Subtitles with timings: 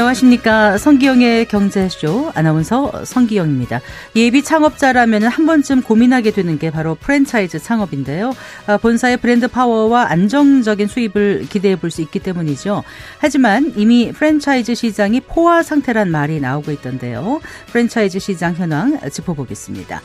[0.00, 0.78] 안녕하십니까.
[0.78, 3.82] 성기영의 경제쇼 아나운서 성기영입니다.
[4.16, 8.32] 예비 창업자라면 한 번쯤 고민하게 되는 게 바로 프랜차이즈 창업인데요.
[8.66, 12.82] 아, 본사의 브랜드 파워와 안정적인 수입을 기대해 볼 수 있기 때문이죠.
[13.18, 17.40] 하지만 이미 프랜차이즈 시장이 포화 상태란 말이 나오고 있던데요.
[17.66, 20.00] 프랜차이즈 시장 현황 짚어보겠습니다.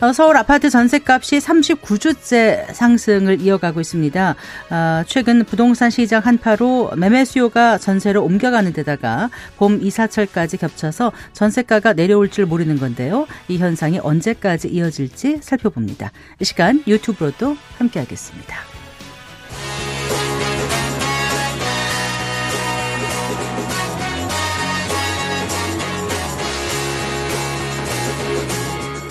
[0.00, 4.36] 어, 서울 아파트 전세값이 39주째 상승을 이어가고 있습니다.
[4.70, 12.30] 어, 최근 부동산 시장 한파로 매매 수요가 전세로 옮겨가는 데다가 봄 이사철까지 겹쳐서 전세가가 내려올
[12.30, 13.26] 줄 모르는 건데요.
[13.48, 16.12] 이 현상이 언제까지 이어질지 살펴봅니다.
[16.38, 18.77] 이 시간 유튜브로도 함께하겠습니다.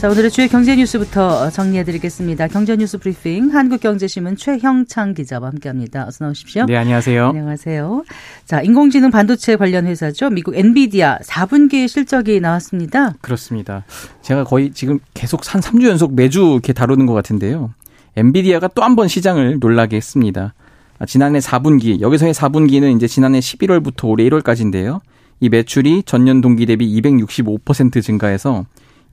[0.00, 2.46] 자, 오늘의 주요 경제 뉴스부터 정리해 드리겠습니다.
[2.46, 6.04] 경제 뉴스 브리핑 한국경제신문 최형창 기자와 함께 합니다.
[6.06, 6.66] 어서 나오십시오.
[6.66, 7.26] 네, 안녕하세요.
[7.30, 8.04] 안녕하세요.
[8.44, 10.30] 자, 인공지능 반도체 관련 회사죠.
[10.30, 13.14] 미국 엔비디아 4분기 실적이 나왔습니다.
[13.20, 13.84] 그렇습니다.
[14.22, 17.74] 제가 거의 지금 계속 한 3주 연속 매주 이렇게 다루는 것 같은데요.
[18.14, 20.54] 엔비디아가 또 한 번 시장을 놀라게 했습니다.
[21.00, 25.00] 아, 지난해 4분기, 여기서의 4분기는 이제 지난해 11월부터 올해 1월까지인데요.
[25.40, 28.64] 이 매출이 전년 동기 대비 265% 증가해서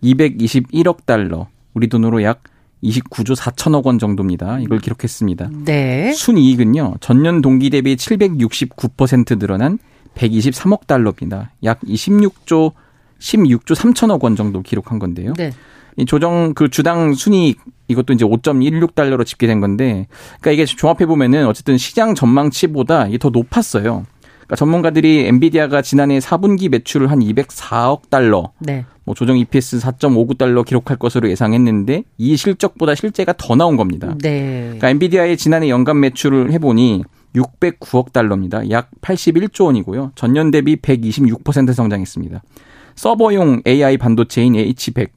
[0.03, 2.43] 221억 달러, 우리 돈으로 약
[2.83, 4.59] 29조 4천억 원 정도입니다.
[4.59, 5.49] 이걸 기록했습니다.
[5.65, 6.13] 네.
[6.13, 9.79] 순이익은요, 전년 동기 대비 769% 늘어난
[10.15, 11.51] 123억 달러입니다.
[11.63, 12.73] 약 26조
[13.19, 15.33] 16조 3천억 원 정도 기록한 건데요.
[15.33, 15.51] 네.
[15.97, 20.07] 이 조정 그 주당 순이익 이것도 이제 5.16달러로 집계된 건데,
[20.41, 24.05] 그러니까 이게 종합해 보면은 어쨌든 시장 전망치보다 이게 더 높았어요.
[24.45, 28.85] 그러니까 전문가들이 엔비디아가 지난해 4분기 매출을 한 204억 달러, 네.
[29.03, 34.15] 뭐 조정 EPS 4.59달러 기록할 것으로 예상했는데 이 실적보다 실제가 더 나온 겁니다.
[34.21, 34.63] 네.
[34.65, 37.03] 그러니까 엔비디아의 지난해 연간 매출을 해보니
[37.35, 38.69] 609억 달러입니다.
[38.69, 40.11] 약 81조 원이고요.
[40.15, 42.41] 전년 대비 126% 성장했습니다.
[42.95, 45.09] 서버용 AI 반도체인 H100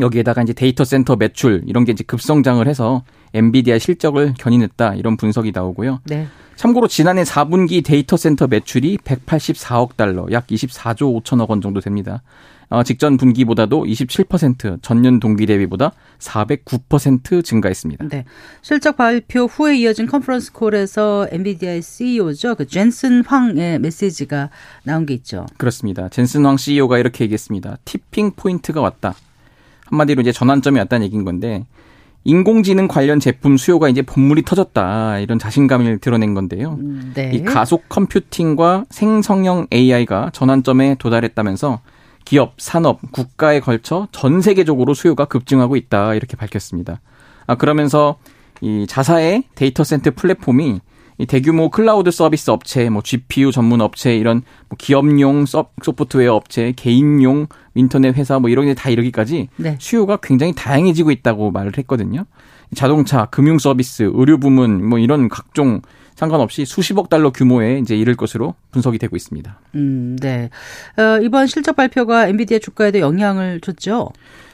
[0.00, 3.04] 여기에다가 이제 데이터 센터 매출 이런 게 이제 급성장을 해서
[3.36, 6.00] 엔비디아 실적을 견인했다 이런 분석이 나오고요.
[6.04, 6.26] 네.
[6.56, 12.22] 참고로 지난해 4분기 데이터 센터 매출이 184억 달러, 약 24조 5천억 원 정도 됩니다.
[12.68, 18.08] 어, 직전 분기보다도 27% 전년 동기 대비보다 409% 증가했습니다.
[18.08, 18.24] 네.
[18.62, 22.56] 실적 발표 후에 이어진 컨퍼런스 콜에서 엔비디아의 CEO죠.
[22.56, 24.50] 그 젠슨 황의 메시지가
[24.82, 25.46] 나온 게 있죠.
[25.58, 26.08] 그렇습니다.
[26.08, 27.78] 젠슨 황 CEO가 이렇게 얘기했습니다.
[27.84, 29.14] tipping point가 왔다.
[29.84, 31.64] 한마디로 이제 전환점이 왔다는 얘기인 건데
[32.26, 36.76] 인공지능 관련 제품 수요가 이제 봇물이 터졌다 이런 자신감을 드러낸 건데요.
[37.14, 37.30] 네.
[37.32, 41.80] 이 가속 컴퓨팅과 생성형 AI가 전환점에 도달했다면서
[42.24, 47.00] 기업, 산업, 국가에 걸쳐 전 세계적으로 수요가 급증하고 있다 이렇게 밝혔습니다.
[47.46, 48.16] 아 그러면서
[48.60, 50.80] 이 자사의 데이터 센터 플랫폼이
[51.18, 57.46] 이 대규모 클라우드 서비스 업체, 뭐 GPU 전문 업체 이런 뭐 기업용 소프트웨어 업체, 개인용
[57.74, 59.76] 인터넷 회사 뭐 이런 게 다 이르기까지 네.
[59.80, 62.24] 수요가 굉장히 다양해지고 있다고 말을 했거든요.
[62.74, 65.80] 자동차, 금융 서비스, 의료 부문 뭐 이런 각종
[66.14, 69.60] 상관없이 수십억 달러 규모에 이제 이를 것으로 분석이 되고 있습니다.
[69.74, 70.50] 음, 네.
[70.96, 74.10] 어, 이번 실적 발표가 엔비디아 주가에도 영향을 줬죠.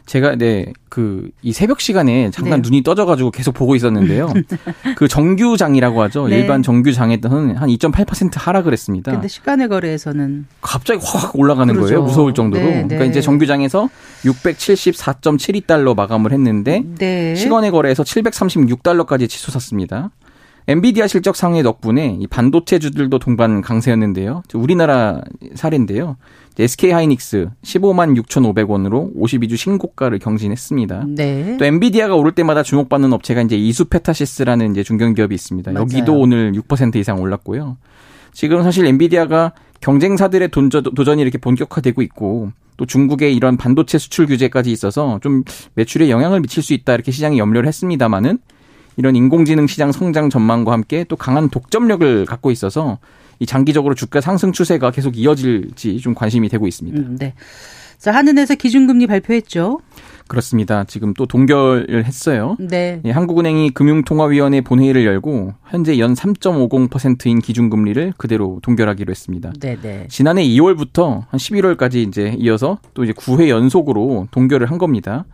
[0.06, 2.68] 제가 네 그 이 새벽 시간에 잠깐 네.
[2.68, 4.30] 눈이 떠져가지고 계속 보고 있었는데요.
[4.94, 6.28] 그 정규장이라고 하죠.
[6.28, 6.38] 네.
[6.40, 9.10] 일반 정규장에서는 한 2.8% 하락을 했습니다.
[9.10, 11.94] 근데 시간의 거래에서는 갑자기 확 올라가는 그러죠.
[11.94, 12.02] 거예요.
[12.04, 12.62] 무서울 정도로.
[12.62, 12.88] 네, 네.
[12.88, 13.88] 그러니까 이제 정규장에서
[14.24, 17.34] 674.72달러 마감을 했는데 네.
[17.34, 20.10] 시간의 거래에서 736달러까지 치솟았습니다.
[20.68, 24.42] 엔비디아 실적 상회 덕분에 이 반도체 주들도 동반 강세였는데요.
[24.54, 25.20] 우리나라
[25.54, 26.16] 사례인데요.
[26.58, 31.06] SK 하이닉스 15만 6,500원으로 52주 신고가를 경신했습니다.
[31.08, 31.56] 네.
[31.58, 35.72] 또 엔비디아가 오를 때마다 주목받는 업체가 이제 이수페타시스라는 이제 중견기업이 있습니다.
[35.72, 35.82] 맞아요.
[35.82, 37.76] 여기도 오늘 6% 이상 올랐고요.
[38.32, 44.70] 지금 사실 엔비디아가 경쟁사들의 돈저, 도전이 이렇게 본격화되고 있고 또 중국의 이런 반도체 수출 규제까지
[44.72, 45.44] 있어서 좀
[45.74, 48.38] 매출에 영향을 미칠 수 있다 이렇게 시장이 염려를 했습니다마는
[48.96, 52.98] 이런 인공지능 시장 성장 전망과 함께 또 강한 독점력을 갖고 있어서
[53.42, 56.96] 이 장기적으로 주가 상승 추세가 계속 이어질지 좀 관심이 되고 있습니다.
[56.96, 57.34] 음, 네.
[57.98, 59.80] 자, 한은에서 기준금리 발표했죠.
[60.28, 60.84] 그렇습니다.
[60.84, 62.56] 지금 또 동결을 했어요.
[62.60, 63.00] 네.
[63.04, 69.52] 예, 한국은행이 금융통화위원회 본회의를 열고 현재 연 3.50%인 기준금리를 그대로 동결하기로 했습니다.
[69.58, 70.06] 네, 네.
[70.08, 75.24] 지난해 2월부터 한 11월까지 이제 이어서 또 이제 9회 연속으로 동결을 한 겁니다.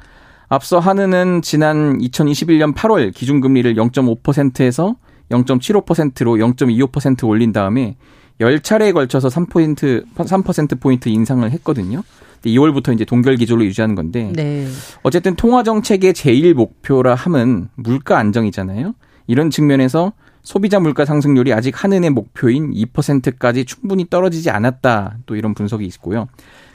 [0.49, 4.97] 앞서 한은은 지난 2021년 8월 기준금리를 0.5%에서
[5.31, 7.97] 0.75%로 0.25% 올린 다음에
[8.41, 12.03] 10차례에 걸쳐서 3포인트 3% 포인트 인상을 했거든요.
[12.45, 14.67] 2월부터 이제 동결 기조로 유지하는 건데 네.
[15.03, 18.95] 어쨌든 통화 정책의 제일 목표라 함은 물가 안정이잖아요.
[19.27, 25.19] 이런 측면에서 소비자 물가 상승률이 아직 한은의 목표인 2%까지 충분히 떨어지지 않았다.
[25.27, 26.29] 또 이런 분석이 있고요.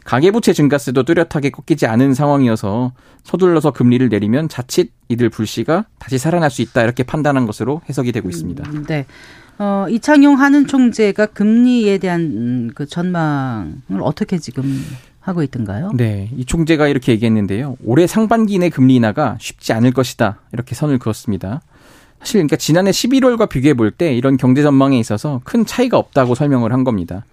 [0.03, 2.91] 가계부채 증가세도 뚜렷하게 꺾이지 않은 상황이어서
[3.23, 8.29] 서둘러서 금리를 내리면 자칫 이들 불씨가 다시 살아날 수 있다 이렇게 판단한 것으로 해석이 되고
[8.29, 8.63] 있습니다.
[8.69, 9.05] 음, 네.
[9.59, 14.83] 어, 이창용 하는 총재가 금리에 대한 그 전망을 어떻게 지금
[15.19, 15.91] 하고 있던가요?
[15.93, 16.29] 네.
[16.35, 17.77] 이 총재가 이렇게 얘기했는데요.
[17.85, 20.39] 올해 상반기 내 금리 인하가 쉽지 않을 것이다.
[20.51, 21.61] 이렇게 선을 그었습니다.
[22.19, 26.73] 사실 그러니까 지난해 11월과 비교해 볼 때 이런 경제 전망에 있어서 큰 차이가 없다고 설명을
[26.73, 27.23] 한 겁니다.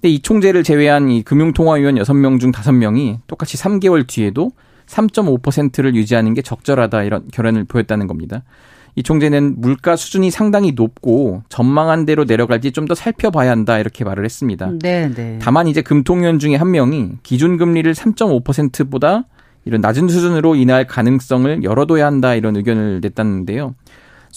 [0.00, 4.50] 근데 이 총재를 제외한 이 금융통화위원 6명 중 5명이 똑같이 3개월 뒤에도
[4.86, 8.42] 3.5%를 유지하는 게 적절하다 이런 결론을 보였다는 겁니다.
[8.94, 14.24] 이 총재는 물가 수준이 상당히 높고 전망한 대로 내려갈지 좀 더 살펴봐야 한다 이렇게 말을
[14.24, 14.70] 했습니다.
[14.80, 15.38] 네, 네.
[15.42, 19.24] 다만 이제 금통위원 중에 한 명이 기준 금리를 3.5%보다
[19.64, 23.74] 이런 낮은 수준으로 인하할 가능성을 열어둬야 한다 이런 의견을 냈다는데요.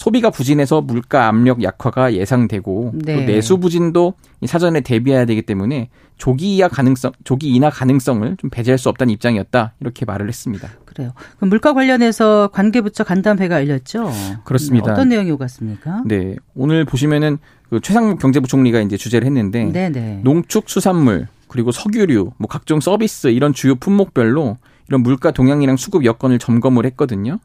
[0.00, 3.16] 소비가 부진해서 물가 압력 약화가 예상되고 네.
[3.16, 4.14] 또 내수 부진도
[4.46, 9.74] 사전에 대비해야 되기 때문에 조기 이하 가능성, 조기 인하 가능성을 좀 배제할 수 없다는 입장이었다
[9.78, 10.70] 이렇게 말을 했습니다.
[10.86, 11.12] 그래요.
[11.36, 14.10] 그럼 물가 관련해서 관계부처 간담회가 열렸죠?
[14.44, 14.92] 그렇습니다.
[14.92, 16.02] 어떤 내용이 오갔습니까?
[16.06, 17.36] 네, 오늘 보시면은
[17.68, 19.90] 그 최상목 경제부총리가 이제 주재를 했는데 네네.
[19.90, 20.20] 네.
[20.24, 24.56] 농축수산물 그리고 석유류, 뭐 각종 서비스 이런 주요 품목별로
[24.88, 27.38] 이런 물가 동향이랑 수급 여건을 점검을 했거든요.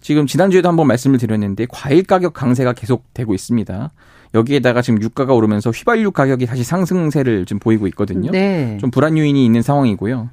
[0.00, 3.90] 지금 지난주에도 한번 말씀을 드렸는데 과일 가격 강세가 계속되고 있습니다.
[4.34, 8.30] 여기에다가 지금 유가가 오르면서 휘발유 가격이 다시 상승세를 좀 보이고 있거든요.
[8.30, 8.76] 네.
[8.80, 10.30] 좀 불안 요인이 있는 상황이고요.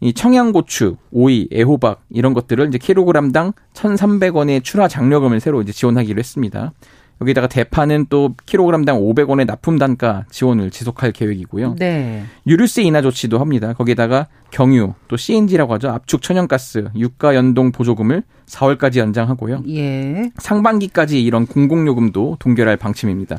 [0.00, 6.72] 이 청양고추, 오이, 애호박 이런 것들을 이제 킬로그램당 1,300원의 출하 장려금을 새로 이제 지원하기로 했습니다.
[7.22, 11.76] 여기다가 대파는 또 킬로그램당 500원의 납품 단가 지원을 지속할 계획이고요.
[11.78, 12.24] 네.
[12.46, 13.72] 유류세 인하 조치도 합니다.
[13.72, 15.90] 거기에다가 경유 또 CNG라고 하죠.
[15.90, 19.62] 압축 천연가스 유가 연동 보조금을 4월까지 연장하고요.
[19.68, 20.30] 예.
[20.36, 23.38] 상반기까지 이런 공공요금도 동결할 방침입니다.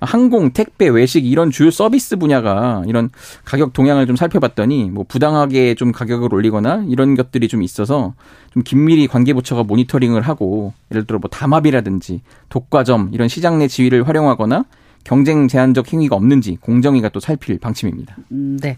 [0.00, 3.10] 항공, 택배, 외식 이런 주요 서비스 분야가 이런
[3.44, 8.14] 가격 동향을 좀 살펴봤더니 뭐 부당하게 좀 가격을 올리거나 이런 것들이 좀 있어서
[8.52, 14.64] 좀 긴밀히 관계부처가 모니터링을 하고 예를 들어 뭐 담합이라든지 독과점 이런 시장 내 지위를 활용하거나
[15.04, 18.16] 경쟁 제한적 행위가 없는지 공정위가 또 살필 방침입니다.
[18.32, 18.76] 음, 네.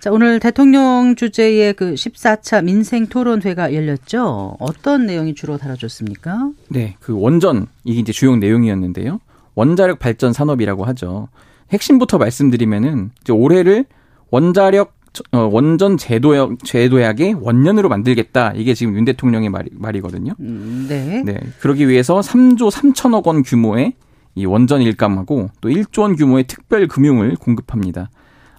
[0.00, 4.56] 자, 오늘 대통령 주재의 그 14차 민생 토론회가 열렸죠.
[4.60, 6.50] 어떤 내용이 주로 다뤄졌습니까?
[6.68, 9.18] 네, 그 원전 이게 이제 주요 내용이었는데요.
[9.54, 11.28] 원자력 발전 산업이라고 하죠.
[11.70, 13.84] 핵심부터 말씀드리면은 이제 올해를
[14.30, 14.96] 원자력
[15.32, 18.52] 어, 원전 재도약 재도약의 원년으로 만들겠다.
[18.54, 20.32] 이게 지금 윤 대통령의 말이, 말이거든요.
[20.40, 21.22] 음, 네.
[21.24, 21.40] 네.
[21.60, 23.94] 그러기 위해서 3조 3천억 원 규모의
[24.34, 28.10] 이 원전 일감하고 또 1조 원 규모의 특별 금융을 공급합니다.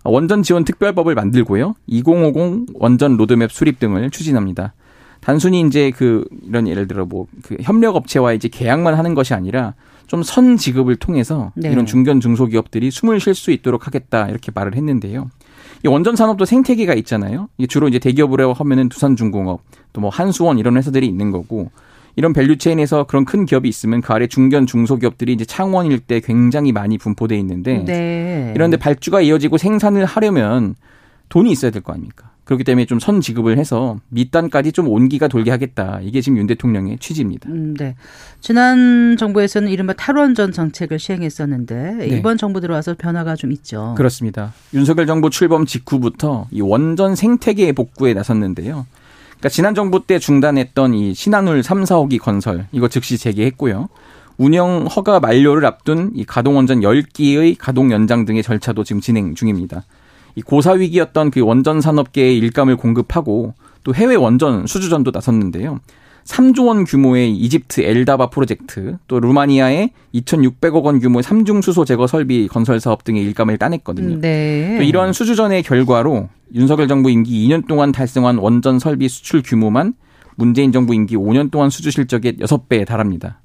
[0.04, 1.76] 원전 지원 특별법을 만들고요.
[1.88, 4.74] 2050 원전 로드맵 수립 등을 추진합니다.
[5.22, 9.76] 단순히 이제 그 이런 예를 들어 뭐 그 협력 업체와 이제 계약만 하는 것이 아니라
[10.10, 11.72] 좀 선 지급을 통해서 네.
[11.72, 15.30] 이런 중견 중소기업들이 숨을 쉴 수 있도록 하겠다 이렇게 말을 했는데요.
[15.86, 17.48] 이 원전 산업도 생태계가 있잖아요.
[17.58, 19.62] 이게 주로 이제 대기업으로 하면은 두산중공업,
[19.94, 21.72] 또 뭐 한수원 이런 회사들이 있는 거고
[22.16, 26.72] 이런 value chain에서 그런 큰 기업이 있으면 그 아래 중견 중소기업들이 이제 창원 일대 굉장히
[26.74, 28.52] 많이 분포돼 있는데 네.
[28.56, 30.76] 이런데 발주가 이어지고 생산을 하려면
[31.30, 32.32] 돈이 있어야 될 거 아닙니까?
[32.50, 36.00] 그렇기 때문에 좀 선 지급을 해서 밑단까지 좀 온기가 돌게 하겠다.
[36.02, 37.48] 이게 지금 윤 대통령의 취지입니다.
[37.50, 37.96] 음, 네.
[38.42, 42.08] 지난 정부에서는 이른바 탈원전 정책을 시행했었는데 네.
[42.08, 43.94] 이번 정부 들어와서 변화가 좀 있죠.
[43.96, 44.52] 그렇습니다.
[44.74, 48.86] 윤석열 정부 출범 직후부터 이 원전 생태계 복구에 나섰는데요.
[49.30, 53.88] 그러니까 지난 정부 때 중단했던 이 신한울 3, 4호기 건설 이거 즉시 재개했고요.
[54.38, 59.84] 운영 허가 만료를 앞둔 이 가동 원전 10기의 가동 연장 등의 절차도 지금 진행 중입니다.
[60.36, 65.80] 이 고사 위기였던 그 원전 산업계의 일감을 공급하고 또 해외 원전 수주전도 나섰는데요.
[66.26, 72.48] 3조 원 규모의 이집트 엘다바 프로젝트, 또 루마니아의 2,600억 원 규모의 삼중 수소 제거 설비
[72.48, 74.20] 건설 사업 등의 일감을 따냈거든요.
[74.20, 74.76] 네.
[74.78, 79.94] 또 이러한 수주전의 결과로 윤석열 정부 임기 2년 동안 달성한 원전 설비 수출 규모만
[80.36, 83.42] 문재인 정부 임기 5년 동안 수주 실적의 6배에 달합니다.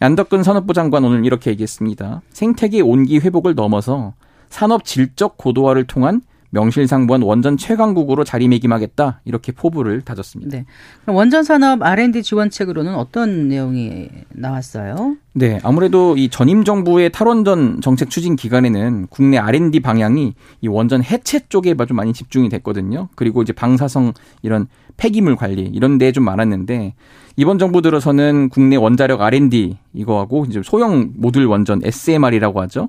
[0.00, 2.22] 안덕근 산업부 장관 오늘 이렇게 얘기했습니다.
[2.30, 4.14] 생태계 온기 회복을 넘어서
[4.50, 10.56] 산업 질적 고도화를 통한 명실상부한 원전 최강국으로 자리매김하겠다 이렇게 포부를 다졌습니다.
[10.56, 10.64] 네.
[11.02, 15.16] 그럼 원전 산업 R&D 지원책으로는 어떤 내용이 나왔어요?
[15.34, 21.40] 네, 아무래도 이 전임 정부의 탈원전 정책 추진 기간에는 국내 R&D 방향이 이 원전 해체
[21.48, 23.08] 쪽에 좀 많이 집중이 됐거든요.
[23.14, 26.94] 그리고 이제 방사성 이런 폐기물 관리 이런 데좀 많았는데
[27.36, 32.88] 이번 정부 들어서는 국내 원자력 R&D 이거하고 이제 소형 모듈 원전 SMR이라고 하죠.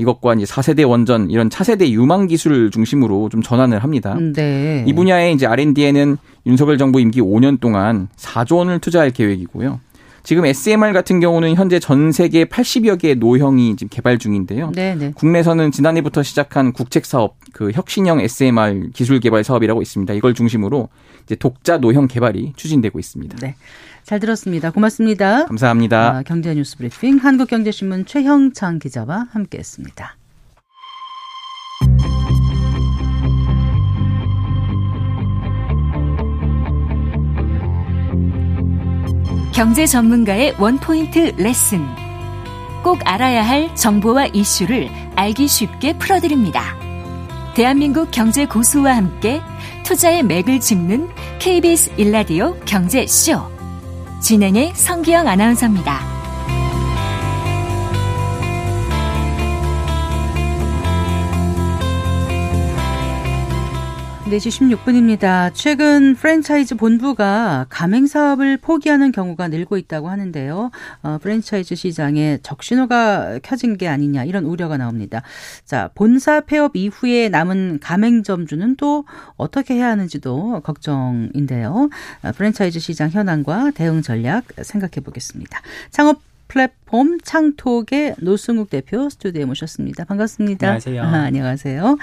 [0.00, 4.14] 이것과 이제 4세대 원전 이런 차세대 유망 기술을 중심으로 좀 전환을 합니다.
[4.18, 4.84] 음, 네.
[4.86, 6.16] 이 분야에 이제 R&D에는
[6.46, 9.80] 윤석열 정부 임기 5년 동안 4조 원을 투자할 계획이고요.
[10.22, 14.70] 지금 SMR 같은 경우는 현재 전 세계 80여 개의 노형이 지금 개발 중인데요.
[14.74, 15.12] 네, 네.
[15.14, 20.12] 국내에서는 지난해부터 시작한 국책 사업 그 혁신형 SMR 기술 개발 사업이라고 있습니다.
[20.14, 20.88] 이걸 중심으로
[21.24, 23.36] 이제 독자 노형 개발이 추진되고 있습니다.
[23.38, 23.54] 네.
[24.02, 24.70] 잘 들었습니다.
[24.70, 25.46] 고맙습니다.
[25.46, 26.16] 감사합니다.
[26.16, 30.16] 아, 경제 뉴스 브리핑 한국경제신문 최형창 기자와 함께했습니다.
[39.52, 41.86] 경제 전문가의 원포인트 레슨.
[42.82, 46.89] 꼭 알아야 할 정보와 이슈를 알기 쉽게 풀어드립니다.
[47.54, 49.40] 대한민국 경제 고수와 함께
[49.84, 51.08] 투자의 맥을 짚는
[51.40, 53.40] KBS 일라디오 경제쇼.
[54.20, 56.09] 진행의 성기영 아나운서입니다.
[64.30, 65.50] 4시 16분입니다.
[65.54, 70.70] 최근 프랜차이즈 본부가 가맹 사업을 포기하는 경우가 늘고 있다고 하는데요.
[71.02, 75.22] 어, 프랜차이즈 시장에 적신호가 켜진 게 아니냐 이런 우려가 나옵니다.
[75.64, 79.04] 자, 본사 폐업 이후에 남은 가맹점주는 또
[79.36, 81.90] 어떻게 해야 하는지도 걱정인데요.
[82.22, 85.60] 어, 프랜차이즈 시장 현황과 대응 전략 생각해 보겠습니다.
[85.90, 90.04] 창업 플랫폼 창톡의 노승욱 대표 스튜디오에 모셨습니다.
[90.04, 90.66] 반갑습니다.
[90.66, 91.02] 안녕하세요.
[91.02, 91.96] 아, 안녕하세요.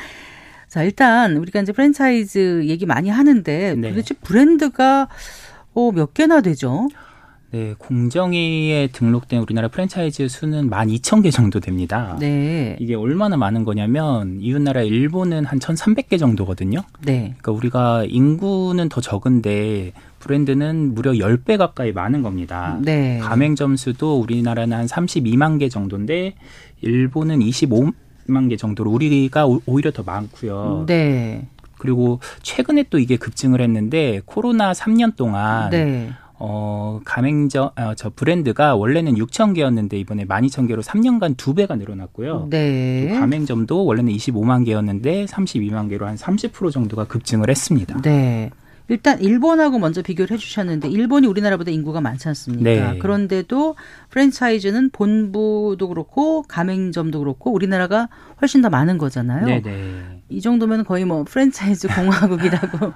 [0.68, 3.90] 자, 일단 우리가 이제 프랜차이즈 얘기 많이 하는데 네.
[3.90, 5.08] 도대체 브랜드가
[5.74, 6.88] 어, 몇 개나 되죠?
[7.52, 12.18] 네, 공정위에 등록된 우리나라 프랜차이즈 수는 12,000개 정도 됩니다.
[12.20, 12.76] 네.
[12.80, 16.82] 이게 얼마나 많은 거냐면 이웃나라 일본은 한 1,300개 정도거든요.
[17.06, 17.36] 네.
[17.38, 22.78] 그러니까 우리가 인구는 더 적은데 브랜드는 무려 10배 가까이 많은 겁니다.
[22.82, 23.20] 네.
[23.20, 26.36] 가맹점 수도 우리나라는 한 32만 개 정도인데
[26.82, 27.94] 일본은 25
[28.28, 30.86] 만 개 정도로 우리가 오- 오히려 더 많고요.
[30.88, 31.48] 네.
[31.78, 36.10] 그리고 최근에 또 이게 급증을 했는데 코로나 3년 동안 네.
[36.40, 42.32] 어, 가맹점, 어, 저 브랜드가 원래는 6천 개였는데 이번에 12,000개로 3년간 두 배가 늘어났고요.
[42.42, 43.10] 또 네.
[43.20, 48.00] 가맹점도 원래는 25만 개였는데 32만 개로 한 30% 정도가 급증을 했습니다.
[48.02, 48.52] 네.
[48.90, 52.64] 일단 일본하고 먼저 비교를 해주셨는데 일본이 우리나라보다 인구가 많지 않습니까?
[52.64, 52.98] 네.
[53.00, 53.76] 그런데도
[54.10, 58.08] 프랜차이즈는 본부도 그렇고 가맹점도 그렇고 우리나라가
[58.42, 59.46] 훨씬 더 많은 거잖아요.
[59.46, 60.22] 네네.
[60.30, 62.94] 이 정도면 거의 뭐 프랜차이즈 공화국이라고.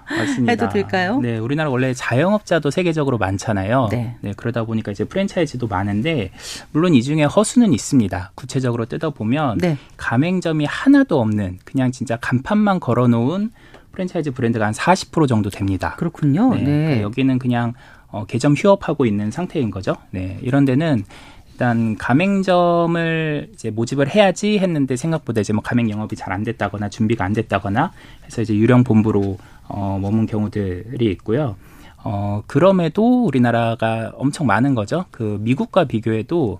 [0.48, 1.20] 해도 될까요?
[1.20, 3.90] 네, 우리나라 원래 자영업자도 세계적으로 많잖아요.
[3.92, 4.18] 네.
[4.38, 6.32] 그러다 보니까 이제 프랜차이즈도 많은데
[6.72, 8.32] 물론 이 중에 허수는 있습니다.
[8.36, 9.78] 구체적으로 뜯어 보면 네.
[9.98, 13.52] 가맹점이 하나도 없는 그냥 진짜 간판만 걸어놓은
[13.92, 15.96] 프랜차이즈 브랜드가 한 40% 정도 됩니다.
[15.98, 16.54] 그렇군요.
[16.56, 16.62] 네.
[16.62, 16.64] 네.
[16.64, 17.74] 그러니까 여기는 그냥
[18.08, 19.96] 어, 개점 휴업하고 있는 상태인 거죠.
[20.12, 20.38] 네.
[20.42, 21.04] 이런 데는
[21.52, 27.26] 일단 가맹점을 이제 모집을 해야지 했는데 생각보다 이제 뭐 가맹 영업이 잘 안 됐다거나 준비가
[27.26, 27.92] 안 됐다거나
[28.26, 31.56] 해서 이제 유령 본부로 어, 머문 경우들이 있고요.
[32.04, 35.06] 어, 그럼에도 우리나라가 엄청 많은 거죠.
[35.12, 36.60] 그 미국과 비교해도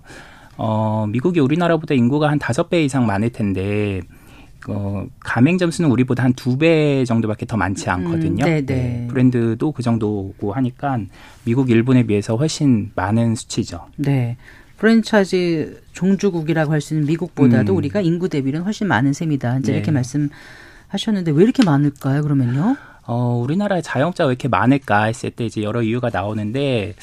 [0.56, 4.02] 어, 미국이 우리나라보다 인구가 한 다섯 배 이상 많을 텐데
[4.68, 8.44] 어, 가맹 점 수는 우리보다 한 두 배 정도밖에 더 많지 않거든요.
[8.44, 9.08] 음, 네네.
[9.10, 10.98] 브랜드도 그 정도고 하니까
[11.44, 13.86] 미국, 일본에 비해서 훨씬 많은 수치죠.
[13.96, 14.36] 네.
[14.78, 17.76] 프랜차이즈 종주국이라고 할 수 있는 미국보다도 음.
[17.78, 19.58] 우리가 인구 대비는 훨씬 많은 셈이다.
[19.58, 19.78] 이제 네.
[19.78, 22.22] 이렇게 말씀하셨는데 왜 이렇게 많을까요?
[22.22, 22.76] 그러면요?
[23.06, 26.94] 어, 우리나라의 자영업자가 왜 이렇게 많을까 했을 때 이제 여러 이유가 나오는데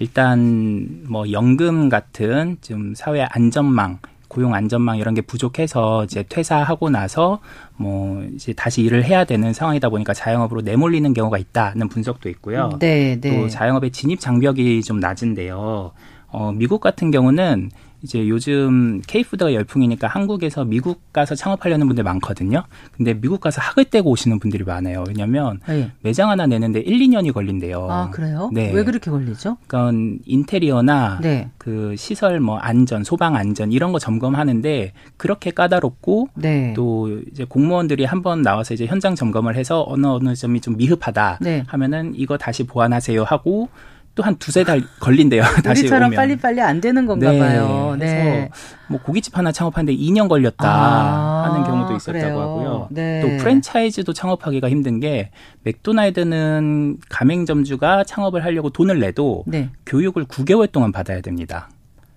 [0.00, 3.98] 일단 뭐 연금 같은 좀 사회 안전망
[4.34, 7.38] 고용 안전망 이런 게 부족해서 이제 퇴사하고 나서
[7.76, 12.70] 뭐 이제 다시 일을 해야 되는 상황이다 보니까 자영업으로 내몰리는 경우가 있다는 분석도 있고요.
[12.80, 13.40] 네, 네.
[13.40, 15.92] 또 자영업의 진입 장벽이 좀 낮은데요.
[16.26, 17.70] 어, 미국 같은 경우는
[18.04, 22.64] 이제 요즘 K푸드가 열풍이니까 한국에서 미국 가서 창업하려는 분들 많거든요.
[22.92, 25.04] 근데 미국 가서 학을 떼고 오시는 분들이 많아요.
[25.08, 25.90] 왜냐면 네.
[26.02, 27.88] 매장 하나 내는데 1, 2년이 걸린대요.
[27.90, 28.50] 아, 그래요?
[28.52, 28.70] 네.
[28.72, 29.56] 왜 그렇게 걸리죠?
[29.66, 31.48] 그러니까 인테리어나 네.
[31.56, 36.74] 그 시설 뭐 안전, 소방 안전 이런 거 점검하는데 그렇게 까다롭고 네.
[36.76, 41.38] 또 이제 공무원들이 한 번 나와서 이제 현장 점검을 해서 어느 어느 점이 좀 미흡하다
[41.42, 41.62] 네.
[41.66, 43.68] 하면은 이거 다시 보완하세요 하고
[44.14, 45.42] 또한 두세 달 걸린대요.
[45.64, 46.16] 다시 우리처럼 오면.
[46.16, 47.38] 빨리빨리 안 되는 건가 네.
[47.38, 47.96] 봐요.
[47.98, 48.06] 네.
[48.06, 48.48] 그래서
[48.88, 52.40] 뭐 고깃집 하나 창업하는데 2년 걸렸다 아, 하는 경우도 있었다고 그래요?
[52.40, 52.88] 하고요.
[52.90, 53.20] 네.
[53.20, 55.30] 또 프랜차이즈도 창업하기가 힘든 게
[55.62, 59.70] 맥도날드는 가맹점주가 창업을 하려고 돈을 내도 네.
[59.86, 61.68] 교육을 9개월 동안 받아야 됩니다.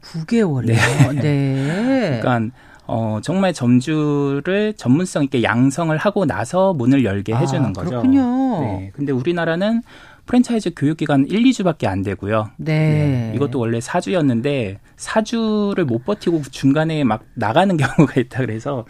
[0.03, 1.15] 9개월이요.
[1.21, 2.19] 네.
[2.21, 7.89] 그러니까 어 정말 점주를 전문성 있게 양성을 하고 나서 문을 열게 아, 해주는 거죠.
[7.89, 8.61] 그렇군요.
[8.61, 8.91] 네.
[8.95, 9.81] 근데 우리나라는
[10.27, 12.51] 프랜차이즈 교육 기간 1, 2주밖에 안 되고요.
[12.57, 13.31] 네.
[13.31, 13.31] 네.
[13.35, 18.85] 이것도 원래 4주였는데 4주를 못 버티고 중간에 막 나가는 경우가 있다 그래서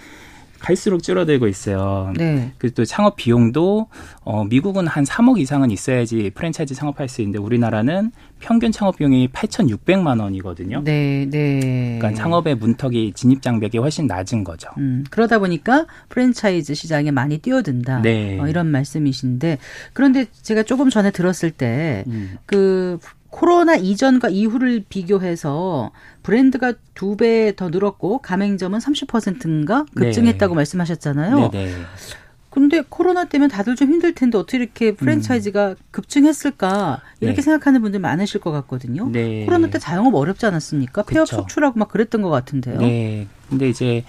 [0.60, 2.14] 갈수록 줄어들고 있어요.
[2.16, 2.52] 네.
[2.58, 3.88] 그리고 또 창업 비용도
[4.22, 10.22] 어 미국은 한 3억 이상은 있어야지 프랜차이즈 창업할 수 있는데 우리나라는 평균 창업 비용이 8,600만
[10.22, 10.82] 원이거든요.
[10.84, 11.98] 네, 네.
[12.00, 14.70] 그러니까 창업의 문턱이 진입 장벽이 훨씬 낮은 거죠.
[14.78, 18.02] 음, 그러다 보니까 프랜차이즈 시장에 많이 뛰어든다.
[18.02, 18.40] 네.
[18.40, 19.58] 어, 이런 말씀이신데
[19.94, 23.00] 그런데 제가 조금 전에 들었을 때그 음.
[23.38, 25.92] 코로나 이전과 이후를 비교해서
[26.24, 30.56] 브랜드가 두 배 더 늘었고 가맹점은 30%인가 급증했다고 네.
[30.56, 31.50] 말씀하셨잖아요.
[31.52, 31.74] 네네.
[32.50, 37.38] 근데 코로나 때문에 다들 좀 힘들 텐데 어떻게 이렇게 프랜차이즈가 급증했을까 이렇게 음.
[37.38, 37.42] 네.
[37.44, 39.08] 생각하는 분들 많으실 것 같거든요.
[39.12, 39.46] 네.
[39.46, 41.04] 코로나 때 자영업 어렵지 않았습니까?
[41.04, 41.28] 폐업.
[41.28, 42.80] 속출하고 막 그랬던 것 같은데요.
[42.80, 43.28] 네.
[43.50, 44.04] 근데 이제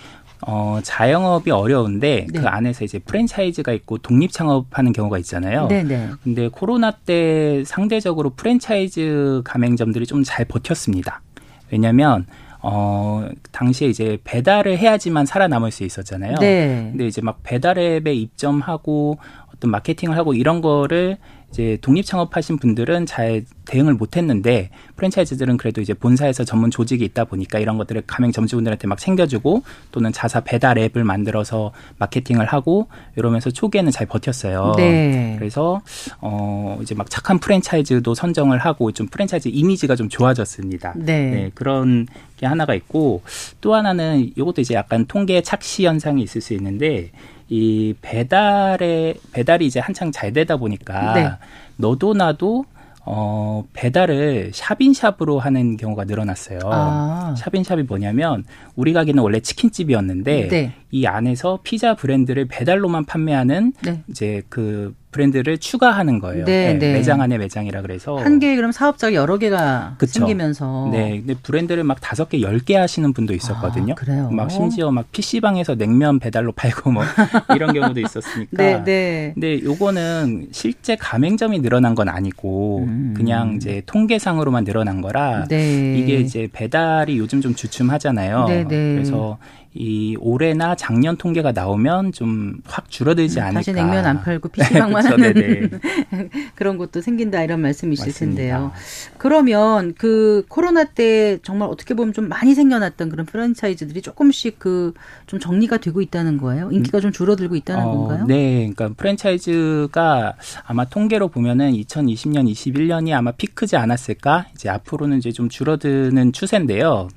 [0.46, 2.40] 어 자영업이 어려운데 네.
[2.40, 5.66] 그 안에서 이제 프랜차이즈가 있고 독립 창업하는 경우가 있잖아요.
[5.68, 6.10] 네네.
[6.22, 11.22] 근데 코로나 때 상대적으로 프랜차이즈 가맹점들이 좀 잘 버텼습니다.
[11.70, 12.26] 왜냐면
[12.60, 16.36] 어 당시에 이제 배달을 해야지만 살아남을 수 있었잖아요.
[16.38, 16.88] 네.
[16.90, 19.18] 근데 이제 막 배달앱에 입점하고
[19.54, 21.18] 어떤 마케팅을 하고 이런 거를
[21.50, 27.58] 이제 독립 창업하신 분들은 잘 대응을 못했는데 프랜차이즈들은 그래도 이제 본사에서 전문 조직이 있다 보니까
[27.58, 33.90] 이런 것들을 가맹 점주분들한테 막 챙겨주고 또는 자사 배달 앱을 만들어서 마케팅을 하고 이러면서 초기에는
[33.90, 34.74] 잘 버텼어요.
[34.76, 35.36] 네.
[35.38, 35.80] 그래서
[36.20, 40.94] 어 이제 막 착한 프랜차이즈도 선정을 하고 좀 프랜차이즈 이미지가 좀 좋아졌습니다.
[40.96, 41.50] 네.
[41.54, 43.22] 그런 게 하나가 있고
[43.60, 47.10] 또 하나는 이것도 이제 약간 통계 착시 현상이 있을 수 있는데
[47.48, 51.30] 이 배달에 배달이 이제 한창 잘 되다 보니까 네.
[51.76, 52.64] 너도 나도
[53.10, 56.58] 어 배달을 샵인샵으로 하는 경우가 늘어났어요.
[56.64, 57.34] 아.
[57.38, 58.44] 샵인샵이 뭐냐면
[58.76, 60.72] 우리 가게는 원래 치킨집이었는데 네.
[60.90, 64.02] 이 안에서 피자 브랜드를 배달로만 판매하는 네.
[64.08, 66.44] 이제 그 브랜드를 추가하는 거예요.
[66.44, 66.92] 네, 네.
[66.92, 70.12] 매장 안에 매장이라 그래서 한 개에 그럼 사업자가 여러 개가 그쵸.
[70.20, 73.92] 생기면서 네, 근데 브랜드를 막 다섯 개, 열 개 하시는 분도 있었거든요.
[73.92, 74.28] 아, 그래요?
[74.30, 77.02] 막 심지어 막 PC방에서 냉면 배달로 팔고 뭐
[77.54, 78.56] 이런 경우도 있었으니까.
[78.56, 79.30] 네, 네.
[79.34, 83.14] 근데 요거는 실제 가맹점이 늘어난 건 아니고 음.
[83.16, 85.96] 그냥 이제 통계상으로만 늘어난 거라 네.
[85.98, 88.44] 이게 이제 배달이 요즘 좀 주춤하잖아요.
[88.48, 88.94] 네, 네.
[88.94, 89.38] 그래서
[89.74, 93.50] 이 올해나 작년 통계가 나오면 좀 확 줄어들지 않을까.
[93.50, 95.80] 음, 다시 냉면 안 팔고 PC방만 그쵸, 하는.
[96.54, 98.36] 그런 것도 생긴다 이런 말씀이실 맞습니다.
[98.36, 98.72] 텐데요.
[99.18, 104.92] 그러면 그 코로나 때 정말 어떻게 보면 좀 많이 생겨났던 그런 프랜차이즈들이 조금씩 그
[105.26, 106.70] 좀 정리가 되고 있다는 거예요.
[106.72, 108.24] 인기가 좀 줄어들고 있다는 건가요?
[108.26, 114.46] 네, 그러니까 프랜차이즈가 아마 통계로 보면은 2020년, 21년이 아마 피크지 않았을까?
[114.54, 117.08] 이제 앞으로는 이제 좀 줄어드는 추세인데요.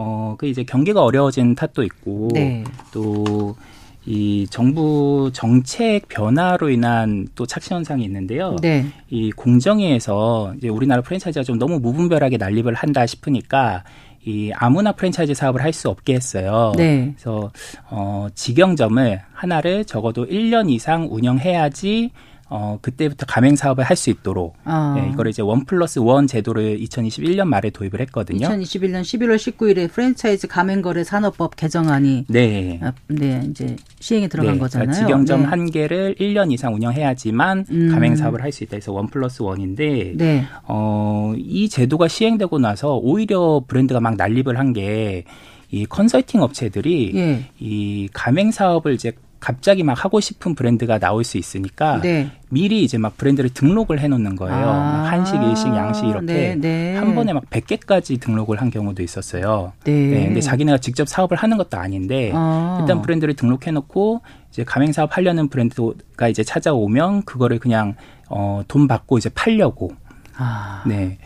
[0.00, 2.62] 어, 그 이제 경기가 어려워진 탓도 있고 네.
[2.92, 8.54] 또이 정부 정책 변화로 인한 또 착시 현상이 있는데요.
[8.62, 8.86] 네.
[9.10, 13.82] 이 공정위에서 이제 우리나라 프랜차이즈가 좀 너무 무분별하게 난립을 한다 싶으니까
[14.24, 16.72] 이 아무나 프랜차이즈 사업을 할 수 없게 했어요.
[16.76, 17.12] 네.
[17.16, 17.50] 그래서
[17.90, 22.10] 어 직영점을 하나를 적어도 1년 이상 운영해야지
[22.50, 24.94] 어 그때부터 가맹 사업을 할 수 있도록 아.
[24.96, 28.48] 네, 이거를 이제 one plus one 제도를 2021년 말에 도입을 했거든요.
[28.48, 32.80] 2021년 11월 19일에 프랜차이즈 가맹거래 사업법 개정안이 네.
[32.82, 34.86] 아, 네, 이제 시행에 들어간 네, 거잖아요.
[34.86, 35.46] 그러니까 직영점 네.
[35.46, 37.88] 한 개를 1년 이상 운영해야지만 음.
[37.92, 40.44] 가맹 사업을 할 수 있다 해서 one plus one인데 네.
[40.64, 45.24] 어, 이 제도가 시행되고 나서 오히려 브랜드가 막 난립을 한 게
[45.70, 47.44] 이 컨설팅 업체들이 예.
[47.60, 52.30] 이 가맹 사업을 이제 갑자기 막 하고 싶은 브랜드가 나올 수 있으니까 네.
[52.50, 54.56] 미리 이제 막 브랜드를 등록을 해놓는 거예요.
[54.56, 54.62] 아.
[54.62, 56.96] 막 한식, 일식, 양식 이렇게 네, 네.
[56.96, 59.72] 한 번에 막 100개까지 등록을 한 경우도 있었어요.
[59.84, 59.92] 네.
[59.92, 62.78] 네, 근데 자기네가 직접 사업을 하는 것도 아닌데 아.
[62.80, 67.94] 일단 브랜드를 등록해놓고 이제 가맹 사업 하려는 브랜드가 이제 찾아오면 그거를 그냥
[68.28, 69.92] 어, 돈 받고 이제 팔려고
[70.36, 70.82] 아.
[70.86, 71.18] 네.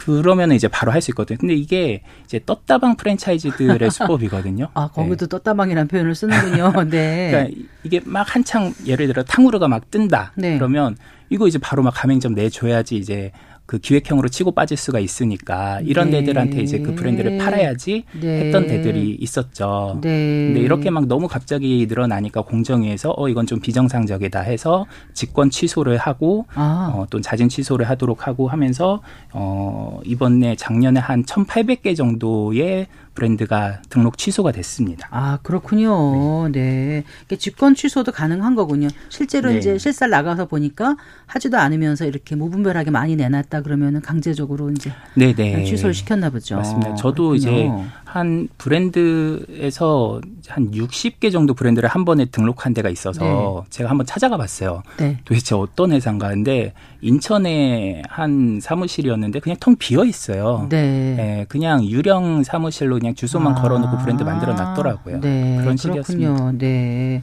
[0.00, 1.36] 그러면 이제 바로 할 수 있거든요.
[1.38, 4.68] 근데 이게 이제 떴다방 프랜차이즈들의 수법이거든요.
[4.74, 5.28] 아, 거기도 네.
[5.28, 6.72] 떴다방이라는 표현을 쓰는군요.
[6.90, 7.30] 네.
[7.30, 10.32] 그러니까 이게 막 한창 예를 들어 탕후루가 막 뜬다.
[10.36, 10.56] 네.
[10.56, 10.96] 그러면
[11.28, 13.30] 이거 이제 바로 막 가맹점 내줘야지 이제
[13.70, 16.18] 그 기획형으로 치고 빠질 수가 있으니까 이런 네.
[16.18, 18.40] 데들한테 이제 그 브랜드를 팔아야지 네.
[18.40, 20.00] 했던 데들이 있었죠.
[20.02, 20.46] 네.
[20.46, 26.46] 근데 이렇게 막 너무 갑자기 늘어나니까 공정위에서 어 이건 좀 비정상적이다 해서 직권 취소를 하고
[26.54, 26.90] 아.
[26.92, 29.02] 어, 또 자진 취소를 하도록 하고 하면서
[29.32, 32.88] 어 이번에 작년에 한 1,800개 정도의
[33.20, 35.06] 브랜드가 등록 취소가 됐습니다.
[35.10, 36.48] 아, 그렇군요.
[36.48, 37.04] 네.
[37.26, 38.88] 이게 직권 취소도 가능한 거군요.
[39.10, 39.58] 실제로 네.
[39.58, 45.64] 이제 실살 나가서 보니까 하지도 않으면서 이렇게 무분별하게 많이 내놨다 그러면은 강제적으로 이제 네네.
[45.64, 46.56] 취소를 시켰나 보죠.
[46.56, 46.94] 맞습니다.
[46.94, 47.36] 저도 그렇군요.
[47.36, 47.70] 이제
[48.10, 53.70] 한 브랜드에서 한 60개 정도 브랜드를 한 번에 등록한 데가 있어서 네.
[53.70, 54.82] 제가 한번 찾아가 봤어요.
[54.98, 55.18] 네.
[55.24, 60.66] 도대체 어떤 회사인가 근데 인천에 한 사무실이었는데 그냥 통 비어 있어요.
[60.68, 61.14] 네.
[61.16, 63.62] 네 그냥 유령 사무실로 그냥 주소만 아.
[63.62, 65.20] 걸어놓고 브랜드 만들어 놨더라고요.
[65.20, 65.58] 네.
[65.60, 66.52] 그런 식이었습니다.
[66.58, 67.22] 네.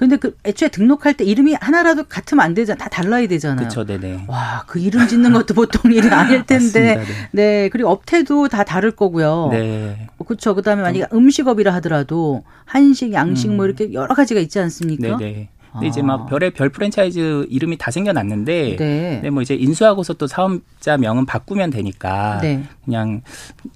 [0.00, 2.78] 근데 그 애초에 등록할 때 이름이 하나라도 같으면 안 되잖아.
[2.78, 3.68] 다 달라야 되잖아요.
[3.68, 4.24] 그렇죠, 네네.
[4.28, 6.96] 와, 그 이름 짓는 것도 보통 일이 아닐 텐데.
[6.96, 7.04] 네.
[7.32, 7.68] 네.
[7.68, 9.50] 그리고 업태도 다 다를 거고요.
[9.52, 10.08] 네.
[10.24, 10.54] 그렇죠.
[10.54, 13.56] 그다음에 만약에 음식업이라 하더라도 한식, 양식 뭐 음.
[13.58, 15.18] 뭐 이렇게 여러 가지가 있지 않습니까?
[15.18, 15.50] 네네.
[15.72, 16.26] 근데 이제 막 아.
[16.26, 19.20] 별의 별 프랜차이즈 이름이 다 생겨났는데, 네.
[19.22, 22.64] 네, 뭐 이제 인수하고서 또 사업자 명은 바꾸면 되니까 네.
[22.84, 23.22] 그냥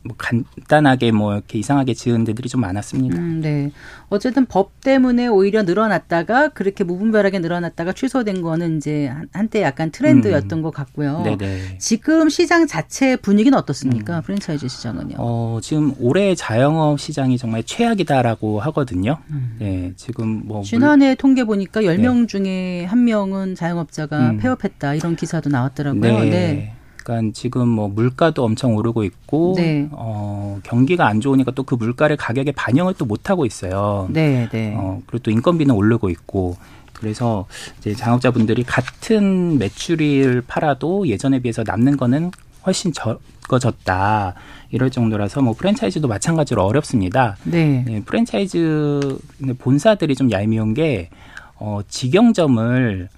[0.02, 3.16] 뭐 간단하게 뭐 이렇게 이상하게 지은 데들이 좀 많았습니다.
[3.16, 3.70] 음, 네.
[4.08, 10.62] 어쨌든 법 때문에 오히려 늘어났다가 그렇게 무분별하게 늘어났다가 취소된 거는 이제 한때 약간 트렌드였던 음.
[10.62, 11.22] 것 같고요.
[11.24, 11.78] 네네.
[11.78, 14.18] 지금 시장 자체 분위기는 어떻습니까?
[14.18, 14.22] 음.
[14.22, 15.16] 프랜차이즈 시장은요?
[15.18, 19.18] 어, 지금 올해 자영업 시장이 정말 최악이다라고 하거든요.
[19.30, 19.56] 음.
[19.58, 21.16] 네, 지금 뭐 지난해 물...
[21.16, 22.26] 통계 보니까 10명 네.
[22.26, 24.36] 중에 한 명은 자영업자가 음.
[24.38, 26.00] 폐업했다 이런 기사도 나왔더라고요.
[26.20, 26.30] 네.
[26.30, 26.74] 네.
[27.04, 29.88] 그러니까 지금 뭐 물가도 엄청 오르고 있고 네.
[29.92, 34.08] 어, 경기가 안 좋으니까 또 그 물가를 가격에 반영을 또 못 하고 있어요.
[34.10, 34.74] 네, 네.
[34.76, 36.56] 어, 그리고 또 인건비는 오르고 있고
[36.94, 37.46] 그래서
[37.78, 42.30] 이제 자영업자분들이 같은 매출을 팔아도 예전에 비해서 남는 거는
[42.66, 44.34] 훨씬 적어졌다.
[44.70, 47.36] 이럴 정도라서 뭐 프랜차이즈도 마찬가지로 어렵습니다.
[47.44, 47.84] 네.
[47.86, 49.18] 네 프랜차이즈
[49.58, 51.10] 본사들이 좀 얄미운 게
[51.56, 53.08] 어, 직영점을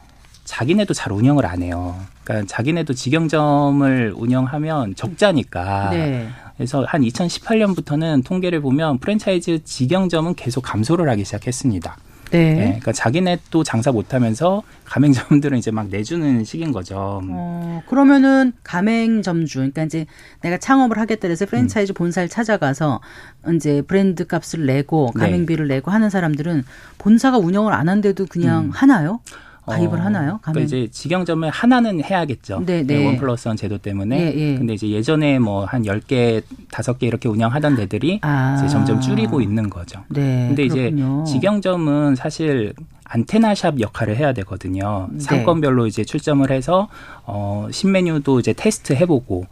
[0.44, 1.96] 자기네도 잘 운영을 안 해요.
[2.26, 5.90] 그러니까 자기네도 직영점을 운영하면 적자니까.
[5.90, 6.28] 네.
[6.56, 11.96] 그래서 한 2018년부터는 통계를 보면 프랜차이즈 직영점은 계속 감소를 하기 시작했습니다.
[12.32, 12.54] 네.
[12.54, 12.64] 네.
[12.64, 17.20] 그러니까 자기네 또 장사 못하면서 가맹점들은 이제 막 내주는 식인 거죠.
[17.22, 20.06] 어, 그러면은 가맹점주, 그러니까 이제
[20.40, 21.94] 내가 창업을 하겠다 해서 프랜차이즈 음.
[21.94, 23.00] 본사를 찾아가서
[23.54, 25.20] 이제 브랜드 값을 내고 네.
[25.20, 25.76] 가맹비를 네.
[25.76, 26.64] 내고 하는 사람들은
[26.98, 28.70] 본사가 운영을 안 한데도 그냥 음.
[28.70, 29.20] 하나요?
[29.66, 30.38] 가입을 어, 하나요?
[30.42, 32.62] 그러니까 이제 직영점을 하나는 해야겠죠.
[32.64, 33.04] 네, 네.
[33.04, 34.18] 원 플러스 원 제도 때문에.
[34.18, 34.58] 예, 예.
[34.58, 38.56] 근데 이제 예전에 뭐한 10개, 5개 이렇게 운영하던 데들이 아.
[38.58, 40.02] 이제 점점 줄이고 있는 거죠.
[40.08, 40.46] 네.
[40.48, 41.24] 근데 그렇군요.
[41.26, 42.74] 이제 직영점은 사실
[43.04, 45.08] 안테나샵 역할을 해야 되거든요.
[45.12, 45.20] 네.
[45.20, 46.88] 상권별로 이제 출점을 해서
[47.24, 49.46] 어 신메뉴도 이제 테스트 해보고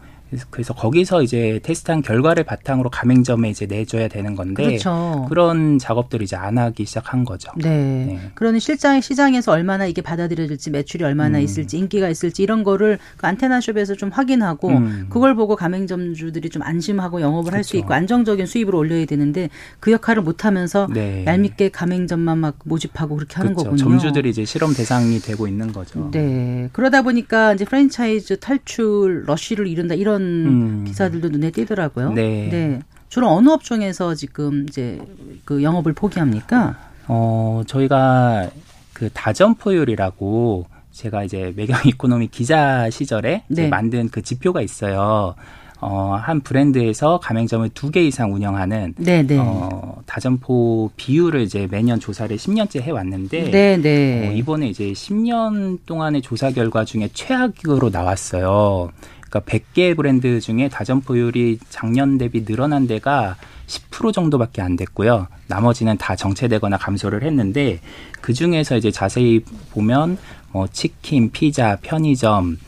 [0.51, 5.27] 그래서 거기서 이제 테스트한 결과를 바탕으로 가맹점에 이제 내줘야 되는 건데 그렇죠.
[5.29, 7.51] 그런 작업들을 이제 안 하기 시작한 거죠.
[7.57, 7.69] 네.
[7.69, 8.31] 네.
[8.35, 11.45] 그러니 실장 시장에서 얼마나 이게 받아들여질지 매출이 얼마나 음.
[11.45, 15.07] 있을지 인기가 있을지 이런 거를 그 안테나숍에서 좀 확인하고 음.
[15.09, 17.57] 그걸 보고 가맹점주들이 좀 안심하고 영업을 그렇죠.
[17.57, 21.25] 할수 있고 안정적인 수입을 올려야 되는데 그 역할을 못 하면서 네.
[21.27, 23.71] 얄밉게 가맹점만 막 모집하고 그렇게 하는 그렇죠.
[23.71, 23.99] 거군요.
[23.99, 26.11] 점주들이 이제 실험 대상이 되고 있는 거죠.
[26.11, 26.69] 네.
[26.73, 30.85] 그러다 보니까 이제 프랜차이즈 탈출 러쉬를 이룬다 이런 음.
[30.87, 32.13] 기사들도 눈에 띄더라고요.
[32.13, 32.49] 네.
[32.51, 32.81] 네.
[33.09, 34.99] 주로 어느 업종에서 지금 이제
[35.45, 36.77] 그 영업을 포기합니까?
[37.07, 38.51] 어, 저희가
[38.93, 43.69] 그 다점포율이라고 제가 이제 매경 이코노미 기자 시절에 네.
[43.69, 45.35] 만든 그 지표가 있어요.
[45.81, 49.27] 어, 한 브랜드에서 가맹점을 두 개 이상 운영하는 네네.
[49.27, 49.39] 네.
[49.39, 53.83] 어, 다점포 비율을 이제 매년 조사를 10년째 해왔는데 네네.
[53.83, 54.29] 네.
[54.29, 58.91] 어, 이번에 이제 10년 동안의 조사 결과 중에 최악으로 나왔어요.
[59.35, 65.27] 그러니까 100개 브랜드 중에 다점포율이 작년 대비 늘어난 데가 10% 정도밖에 안 됐고요.
[65.49, 67.81] 나머지는 다 정체되거나 감소를 했는데
[68.21, 69.41] 그 중에서 이제 자세히
[69.73, 70.19] 보면
[70.53, 72.59] 뭐 치킨, 피자, 편의점,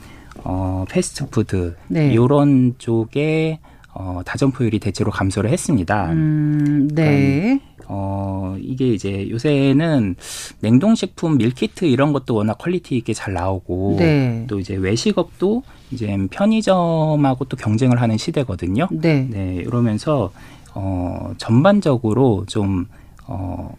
[0.43, 2.13] 어 패스트푸드 네.
[2.13, 3.61] 이런 쪽에
[3.93, 6.11] 어 다점포율이 대체로 감소를 했습니다.
[6.11, 7.61] 음, 네.
[7.61, 10.17] 그러니까 어, 이게 이제 요새는
[10.61, 14.45] 냉동식품, 밀키트 이런 것도 워낙 quality 있게 잘 나오고 네.
[14.49, 18.89] 또 이제 외식업도 이제 편의점하고 또 경쟁을 하는 시대거든요.
[18.91, 19.27] 네.
[19.31, 20.33] 네, 이러면서
[20.75, 22.87] 어, 전반적으로 좀
[23.27, 23.75] 어,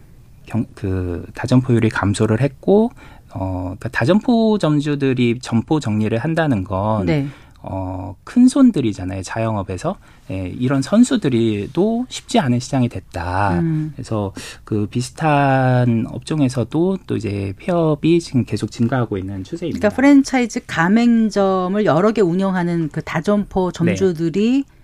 [0.46, 2.90] 경, 그 다점포율이 감소를 했고
[3.34, 7.26] 어, 그러니까 다점포 점주들이 점포 정리를 한다는 건 네.
[7.60, 9.22] 어, 큰 손들이잖아요.
[9.22, 9.96] 자영업에서.
[10.30, 13.58] 예, 이런 선수들이도 쉽지 않은 시장이 됐다.
[13.60, 13.92] 음.
[13.94, 14.32] 그래서
[14.64, 19.78] 그 비슷한 업종에서도 또 이제 폐업이 지금 계속 증가하고 있는 추세입니다.
[19.78, 24.77] 그러니까 프랜차이즈 가맹점을 여러 개 운영하는 그 다점포 점주들이 네.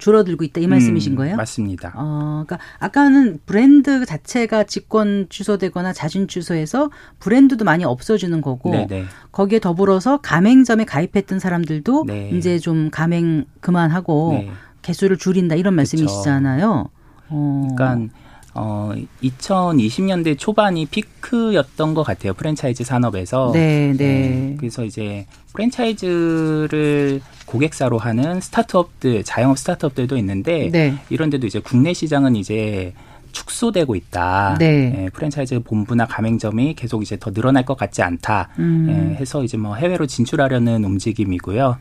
[0.00, 1.36] 줄어들고 있다 이 말씀이신 음, 거예요?
[1.36, 1.92] 맞습니다.
[1.94, 8.86] 어, 그러니까 아까는 브랜드 자체가 직권 취소되거나 자진 취소해서 브랜드도 많이 없어지는 거고 네네.
[8.86, 9.04] 네.
[9.30, 12.30] 거기에 더불어서 가맹점에 가입했던 사람들도 네.
[12.30, 14.50] 이제 좀 가맹 그만하고 네.
[14.82, 16.88] 개수를 줄인다 이런 말씀이시잖아요.
[17.28, 17.68] 어.
[17.76, 18.12] 그러니까
[18.54, 23.52] 어 2020년대 초반이 피크였던 것 같아요 프랜차이즈 산업에서.
[23.52, 24.56] 네, 네.
[24.58, 30.94] 그래서 이제 프랜차이즈를 고객사로 하는 스타트업들, 자영업 스타트업들도 있는데 네.
[31.10, 32.92] 이런 데도 이제 국내 시장은 이제
[33.32, 34.56] 축소되고 있다.
[34.58, 35.04] 네.
[35.04, 38.48] 예, 프랜차이즈 본부나 가맹점이 계속 이제 더 늘어날 것 같지 않다.
[38.58, 38.86] 음.
[38.88, 41.76] 예, 해서 이제 뭐 해외로 진출하려는 움직임이고요.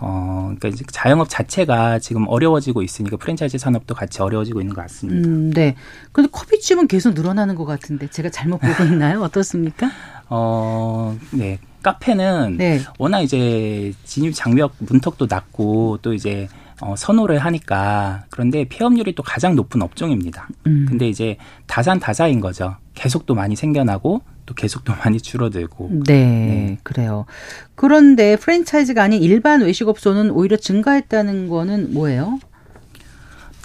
[0.00, 5.28] 어, 그러니까 이제 자영업 자체가 지금 어려워지고 있으니까 프랜차이즈 산업도 같이 어려워지고 있는 것 같습니다.
[5.28, 5.74] 음, 네.
[6.12, 9.22] 근데 커피집은 계속 늘어나는 것 같은데 제가 잘못 보고 있나요?
[9.22, 9.90] 어떻습니까?
[10.30, 11.58] 어, 네.
[11.82, 12.80] 카페는 네.
[12.98, 16.48] 워낙 이제 진입 장벽 문턱도 낮고 또 이제
[16.80, 20.48] 어, 선호를 하니까 그런데 폐업률이 또 가장 높은 업종입니다.
[20.66, 20.86] 음.
[20.88, 21.36] 근데 이제
[21.66, 22.76] 다산다사인 거죠.
[22.94, 25.90] 계속 또 많이 생겨나고 또 계속 또 많이 줄어들고.
[26.06, 26.78] 네, 네.
[26.82, 27.26] 그래요.
[27.74, 32.38] 그런데 프랜차이즈가 아닌 일반 외식업소는 오히려 증가했다는 거는 뭐예요?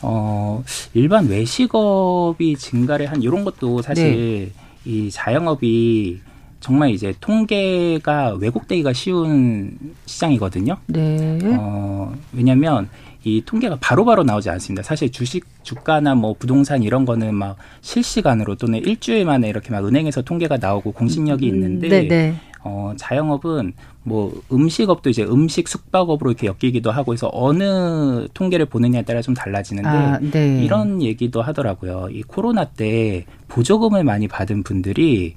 [0.01, 4.51] 어, 일반 외식업이 증가를 한 이런 것도 사실
[4.85, 6.19] 이 자영업이
[6.63, 10.77] 정말 이제 통계가 왜곡되기가 쉬운 시장이거든요.
[10.87, 11.37] 네.
[11.59, 12.87] 어, 왜냐면
[13.25, 14.81] 이 통계가 바로 바로 나오지 않습니다.
[14.81, 20.21] 사실 주식, 주가나 뭐 부동산 이런 거는 막 실시간으로 또는 일주일 만에 이렇게 막 은행에서
[20.21, 22.35] 통계가 나오고 공신력이 있는데 네, 네.
[22.63, 23.73] 어, 자영업은
[24.03, 29.89] 뭐 음식업도 이제 음식 숙박업으로 이렇게 엮이기도 하고 해서 어느 통계를 보느냐에 따라 좀 달라지는데
[29.89, 30.63] 아, 네.
[30.63, 32.07] 이런 얘기도 하더라고요.
[32.09, 35.35] 이 코로나 때 보조금을 많이 받은 분들이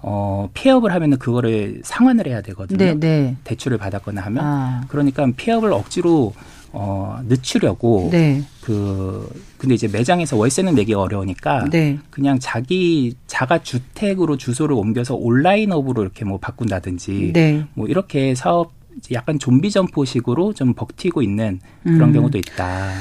[0.00, 2.78] 어, 폐업을 하면은 그거를 상환을 해야 되거든요.
[2.78, 3.36] 네, 네.
[3.44, 6.34] 대출을 받았거나 하면 아, 그러니까 폐업을 억지로
[6.72, 8.42] 어, 늦추려고 네.
[8.60, 11.98] 그 근데 이제 매장에서 월세는 내기 어려우니까 네.
[12.10, 17.64] 그냥 자기 자가 주택으로 주소를 옮겨서 온라인업으로 이렇게 뭐 바꾼다든지 네.
[17.74, 18.72] 뭐 이렇게 사업
[19.12, 22.12] 약간 좀비 점포식으로 좀 버티고 있는 그런 음.
[22.12, 22.92] 경우도 있다.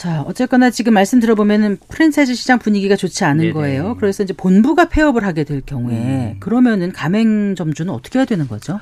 [0.00, 3.52] 자, 어쨌거나 지금 말씀 들어보면은 프랜차이즈 시장 분위기가 좋지 않은 네네.
[3.52, 3.96] 거예요.
[4.00, 6.36] 그래서 이제 본부가 폐업을 하게 될 경우에 음.
[6.40, 8.80] 그러면은 가맹점주는 어떻게 해야 되는 거죠?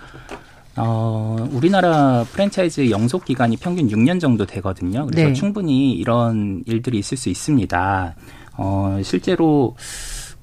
[0.76, 5.06] 어, 우리나라 프랜차이즈 영속 기간이 평균 6년 정도 되거든요.
[5.06, 5.32] 그래서 네.
[5.32, 8.14] 충분히 이런 일들이 있을 수 있습니다.
[8.56, 9.74] 어, 실제로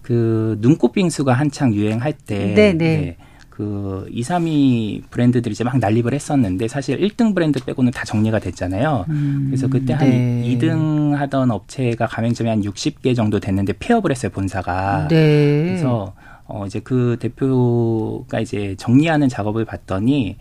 [0.01, 3.15] 그 눈꽃 빙수가 한창 유행할 때 네, 네.
[3.55, 9.05] 그 2, 3위 브랜드들이 이제 막 난립을 했었는데 사실 1등 브랜드 빼고는 다 정리가 됐잖아요.
[9.07, 10.43] 음, 그래서 그때 한 네.
[10.45, 15.07] 2등 하던 업체가 가맹점이 한 60개 정도 됐는데 폐업을 했어요, 본사가.
[15.09, 15.63] 네.
[15.63, 16.13] 그래서
[16.47, 20.35] 어 이제 그 대표가 이제 정리하는 작업을 봤더니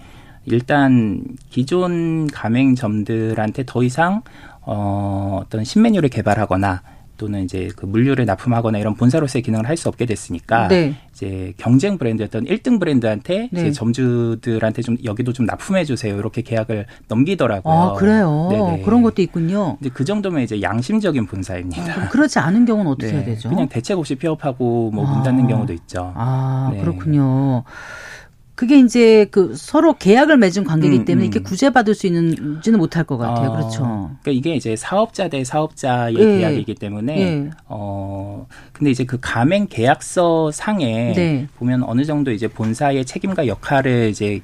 [0.46, 4.22] 일단 기존 가맹점들한테 더 이상
[4.62, 6.83] 어 어떤 신메뉴를 개발하거나
[7.16, 10.94] 또는 이제 그 물류를 납품하거나 이런 본사로서의 기능을 할 수 없게 됐으니까 네.
[11.14, 13.61] 이제 경쟁 브랜드였던 1등 브랜드한테 네.
[13.61, 16.16] 이제 점주들한테 좀 여기도 좀 납품해 주세요.
[16.16, 17.72] 이렇게 계약을 넘기더라고요.
[17.72, 18.48] 아, 그래요.
[18.50, 18.83] 네네.
[18.83, 19.77] 그런 것도 있군요.
[19.79, 21.94] 근데 그 정도면 이제 양심적인 아, 본사입니다.
[21.94, 23.48] 그럼 그렇지 않은 경우는 어떻게 네, 해야 되죠?
[23.48, 25.22] 그냥 대책 없이 폐업하고 뭐문 아.
[25.22, 26.12] 닫는 경우도 있죠.
[26.16, 26.81] 아, 네.
[26.81, 27.62] 그렇군요.
[28.54, 31.30] 그게 이제 그 서로 계약을 맺은 관계이기 음, 때문에 음.
[31.32, 33.50] 이렇게 구제받을 수 있는지는 못할 것 같아요.
[33.50, 33.82] 어, 그렇죠.
[34.22, 36.24] 그러니까 이게 이제 사업자 대 사업자의 예.
[36.38, 37.50] 계약이기 때문에 예.
[37.66, 41.48] 어 근데 이제 그 가맹 계약서 상에 네.
[41.56, 44.40] 보면 어느 정도 이제 본사의 책임과 역할을 이제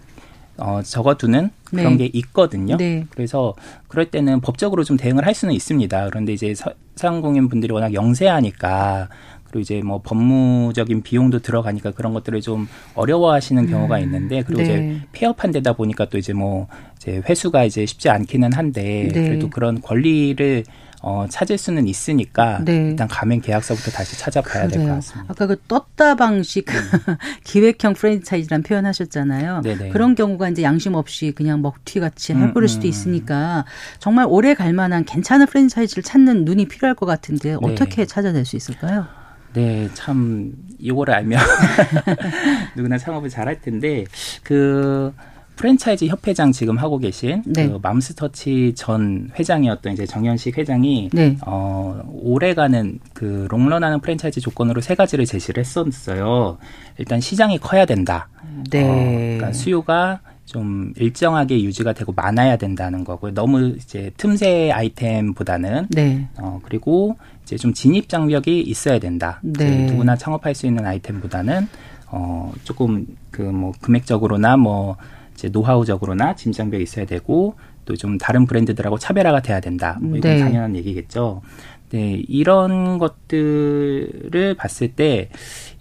[0.59, 2.09] 어 적어두는 그런 네.
[2.09, 2.77] 게 있거든요.
[2.79, 3.07] 네.
[3.11, 3.55] 그래서
[3.87, 6.09] 그럴 때는 법적으로 좀 대응을 할 수는 있습니다.
[6.11, 9.09] 그런데 이제 사- 사용공인 분들이 워낙 영세하니까
[9.51, 14.65] 그리고 이제 뭐 법무적인 비용도 들어가니까 그런 것들을 좀 어려워하시는 경우가 있는데 그리고 네.
[14.65, 19.29] 이제 폐업한 데다 보니까 또 이제 뭐 이제 회수가 이제 쉽지 않기는 한데 네.
[19.29, 20.65] 그래도 그런 권리를
[21.03, 22.91] 어 찾을 수는 있으니까 네.
[22.91, 24.91] 일단 가맹 계약서부터 다시 찾아봐야 될 것.
[24.97, 25.33] 같습니다.
[25.33, 26.67] 아까 그 떴다 방식
[27.45, 29.63] 기획형 프랜차이즈란 표현하셨잖아요.
[29.63, 29.89] 네네.
[29.89, 32.91] 그런 경우가 이제 양심 없이 그냥 먹튀 같이 음, 해버릴 수도 음.
[32.91, 33.65] 있으니까
[33.99, 37.57] 정말 오래 갈 만한 괜찮은 프랜차이즈를 찾는 눈이 필요할 것 같은데 네.
[37.63, 39.07] 어떻게 찾아낼 수 있을까요?
[39.53, 41.41] 네, 참 이거를 알면
[42.77, 44.05] 누구나 창업을 잘할 텐데
[44.43, 45.13] 그
[45.61, 47.69] 프랜차이즈 협회장 지금 하고 계신 네.
[47.69, 51.37] 그 맘스터치 전 회장이었던 이제 정현식 회장이 네.
[51.45, 56.57] 어 오래가는 그 롱런하는 프랜차이즈 조건으로 세 가지를 제시를 했었어요.
[56.97, 58.29] 일단 시장이 커야 된다.
[58.71, 58.83] 네.
[58.83, 63.33] 어, 그러니까 수요가 좀 일정하게 유지가 되고 많아야 된다는 거고요.
[63.35, 66.27] 너무 이제 틈새 아이템보다는 네.
[66.39, 69.41] 어, 그리고 이제 좀 진입 장벽이 있어야 된다.
[69.49, 69.87] 이제 네.
[69.87, 71.69] 누구나 창업할 수 있는 아이템보다는
[72.09, 74.97] 어, 조금 그 뭐 금액적으로나 뭐
[75.35, 79.99] 이제 노하우적으로나 진입 장벽이 있어야 되고 또 좀 다른 브랜드들하고 차별화가 돼야 된다.
[80.01, 80.39] 뭐 이건 네.
[80.41, 81.43] 당연한 얘기겠죠.
[81.91, 85.29] 네, 이런 것들을 봤을 때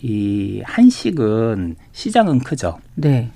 [0.02, 2.78] 이 한식은 시장은 크죠.
[2.96, 3.30] 네.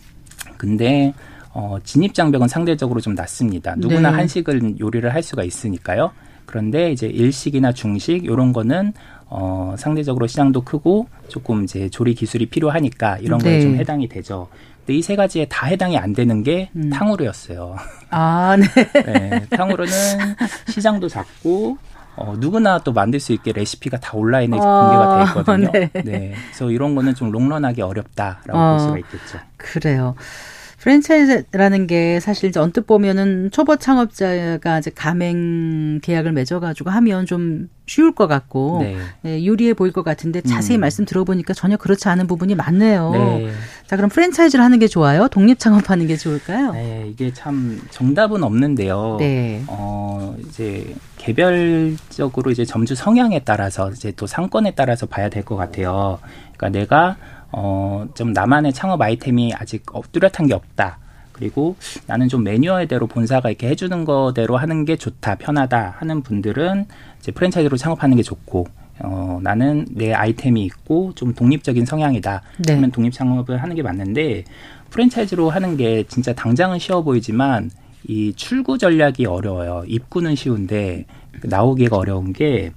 [0.67, 1.13] 근데
[1.52, 3.76] 어, 진입 장벽은 상대적으로 좀 낮습니다.
[3.78, 4.15] 누구나 네.
[4.17, 6.12] 한식을 요리를 할 수가 있으니까요.
[6.45, 8.93] 그런데 이제 일식이나 중식 요런 거는
[9.28, 13.62] 어 상대적으로 시장도 크고 조금 이제 조리 기술이 필요하니까 이런 거에 네.
[13.62, 14.47] 좀 해당이 되죠.
[14.86, 16.89] 근데 이 세 가지에 다 해당이 안 되는 게 음.
[16.89, 17.76] 탕후루였어요.
[18.10, 19.04] 아, 네.
[19.04, 19.91] 네, 탕후루는
[20.69, 21.78] 시장도 작고
[22.15, 25.71] 어, 누구나 또 만들 수 있게 레시피가 다 온라인에 공개가 돼 있거든요.
[25.73, 25.91] 네.
[26.04, 26.34] 네.
[26.47, 28.71] 그래서 이런 거는 좀 롱런하기 어렵다라고 어.
[28.71, 29.39] 볼 수가 있겠죠.
[29.58, 30.15] 그래요.
[30.84, 38.13] 프랜차이즈라는 게 사실 이제 언뜻 보면은 초보 창업자가 이제 가맹 계약을 맺어가지고 하면 좀 쉬울
[38.13, 38.98] 것 같고 네.
[39.22, 40.82] 네, 유리해 보일 것 같은데 자세히 음.
[40.82, 43.12] 말씀 들어보니까 전혀 그렇지 않은 부분이 많네요.
[43.12, 43.52] 네.
[43.88, 45.30] 자, 그럼 프랜차이즈를 하는 게 좋아요?
[45.30, 46.74] 독립 창업하는 게 좋을까요?
[46.74, 49.17] 네, 이게 참 정답은 없는데요.
[49.19, 49.63] 네.
[49.67, 56.19] 어, 이제 개별적으로 이제 점주 성향에 따라서 이제 또 상권에 따라서 봐야 될 것 같아요.
[56.58, 57.17] 그러니까 내가
[57.54, 60.98] 어, 좀 나만의 창업 아이템이 아직 어, 뚜렷한 게 없다.
[61.32, 66.86] 그리고 나는 좀 매뉴얼대로 본사가 이렇게 해주는 거대로 하는 게 좋다, 편하다 하는 분들은
[67.20, 68.68] 이제 프랜차이즈로 창업하는 게 좋고,
[69.00, 72.42] 어, 나는 내 아이템이 있고 좀 독립적인 성향이다.
[72.58, 72.63] 네.
[72.74, 74.44] 그러면 독립 창업을 하는 게 맞는데
[74.92, 77.72] 프랜차이즈로 하는 게 진짜 당장은 쉬워 보이지만
[78.08, 79.84] 이 출구 전략이 어려워요.
[79.88, 81.06] 입구는 쉬운데
[81.44, 82.72] 나오기가 어려운 게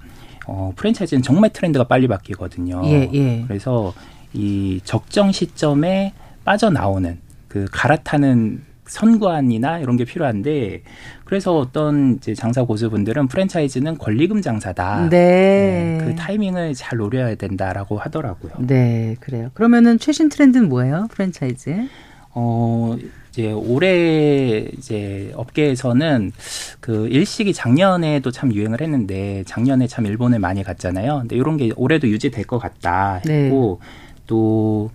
[0.46, 2.82] 어, 프랜차이즈는 정말 트렌드가 빨리 바뀌거든요.
[2.84, 3.44] 예, 예.
[3.46, 3.92] 그래서
[4.32, 6.12] 이 적정 시점에
[6.44, 10.82] 빠져나오는 그 갈아타는 선관이나 이런 게 필요한데
[11.24, 15.08] 그래서 어떤 이제 장사 고수분들은 프랜차이즈는 권리금 장사다.
[15.10, 15.98] 네.
[15.98, 18.52] 네, 그 타이밍을 잘 노려야 된다라고 하더라고요.
[18.58, 19.50] 네, 그래요.
[19.54, 21.08] 그러면은 최신 트렌드는 뭐예요?
[21.10, 21.88] 프랜차이즈?
[22.30, 22.96] 어,
[23.30, 26.32] 이제 올해 이제 업계에서는
[26.80, 31.18] 그 일식이 작년에도 참 유행을 했는데 작년에 참 일본에 많이 갔잖아요.
[31.20, 33.44] 근데 이런 게 올해도 유지될 것 같다 네.
[33.44, 33.80] 했고
[34.26, 34.90] 또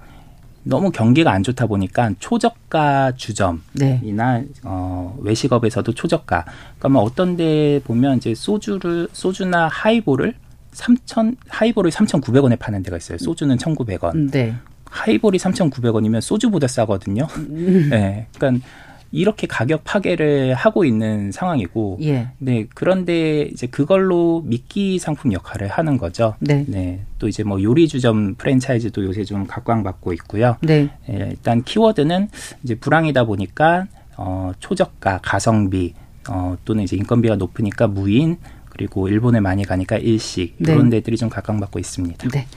[0.63, 4.45] 너무 경기가 안 좋다 보니까 초저가 주점이나 네.
[4.63, 6.45] 어, 외식업에서도 초저가.
[6.77, 10.35] 그러면 어떤 데 보면 이제 소주를 소주나 하이볼을
[10.73, 13.17] 3천 하이볼을 3,900원에 파는 데가 있어요.
[13.17, 14.31] 소주는 1,900원.
[14.31, 14.55] 네.
[14.85, 17.27] 하이볼이 3,900원이면 소주보다 싸거든요.
[17.37, 17.89] 음.
[17.89, 18.27] 네.
[18.35, 18.65] 그러니까
[19.11, 22.29] 이렇게 가격 파괴를 하고 있는 상황이고 예.
[22.37, 26.35] 네, 그런데 이제 그걸로 미끼 상품 역할을 하는 거죠.
[26.39, 26.65] 네.
[26.67, 27.01] 네.
[27.19, 30.57] 또 이제 뭐 요리 주점 프랜차이즈도 요새 좀 각광받고 있고요.
[30.61, 30.89] 네.
[31.09, 32.29] 예, 일단 키워드는
[32.63, 35.93] 이제 불황이다 보니까 어 초저가, 가성비,
[36.29, 38.37] 어 또는 이제 인건비가 높으니까 무인
[38.69, 40.71] 그리고 일본에 많이 가니까 일식 네.
[40.71, 42.29] 이런 데들이 좀 각광받고 있습니다.
[42.29, 42.47] 네.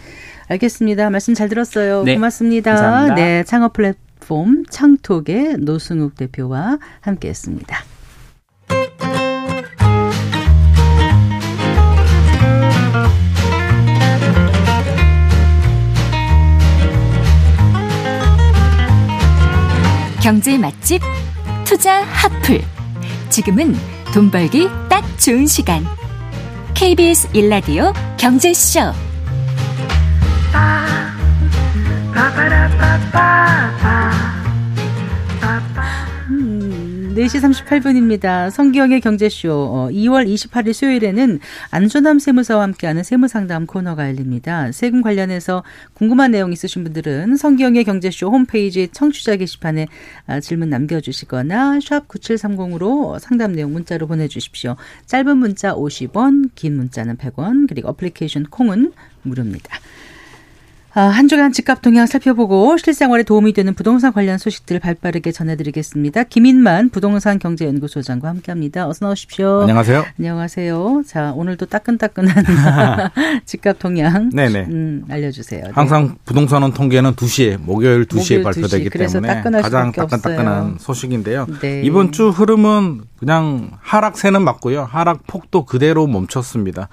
[0.46, 1.10] 알겠습니다.
[1.10, 2.04] 말씀 잘 들었어요.
[2.04, 2.14] 네.
[2.14, 2.70] 고맙습니다.
[2.74, 3.14] 감사합니다.
[3.14, 3.44] 네.
[3.44, 7.76] 창업 플랫 폼 창톡의 노승욱 대표와 함께 했습니다.
[20.22, 21.02] 경제 맛집
[21.66, 22.62] 투자 핫플.
[23.28, 23.74] 지금은
[24.14, 25.84] 돈 벌기 딱 좋은 시간.
[26.72, 28.80] KBS 일라디오 경제쇼.
[28.80, 29.14] 음,
[37.14, 38.50] 4시 38분입니다.
[38.50, 39.52] 성기영의 경제쇼.
[39.52, 41.38] 어, 2월 28일 수요일에는
[41.70, 44.72] 안전함 세무사와 함께하는 세무상담 코너가 열립니다.
[44.72, 49.86] 세금 관련해서 궁금한 내용 있으신 분들은 성기영의 경제쇼 홈페이지 청취자 게시판에
[50.26, 54.74] 아, 질문 남겨주시거나 샵 9730으로 상담 내용 문자로 보내주십시오.
[55.06, 59.78] 짧은 문자 50원, 긴 문자는 100원, 그리고 어플리케이션 콩은 무료입니다.
[60.96, 66.22] 아, 한 주간 집값 동향 살펴보고 실생활에 도움이 되는 부동산 관련 소식들 발빠르게 전해드리겠습니다.
[66.22, 68.86] 김인만 부동산 경제연구소장과 함께합니다.
[68.86, 69.62] 어서 나오십시오.
[69.62, 70.04] 안녕하세요.
[70.20, 71.02] 안녕하세요.
[71.04, 72.44] 자, 오늘도 따끈따끈한
[73.44, 74.66] 집값 동향 네네.
[74.70, 75.64] 음, 알려주세요.
[75.64, 75.70] 네.
[75.72, 78.44] 항상 부동산원 통계는 2시에 목요일 2시에 목요일 2시.
[78.44, 80.76] 발표되기 그래서 때문에 따끈할 가장 따끈따끈한 없어요.
[80.78, 81.46] 소식인데요.
[81.60, 81.82] 네.
[81.82, 84.84] 이번 주 흐름은 그냥 하락세는 맞고요.
[84.84, 86.88] 하락 폭도 그대로 멈췄습니다.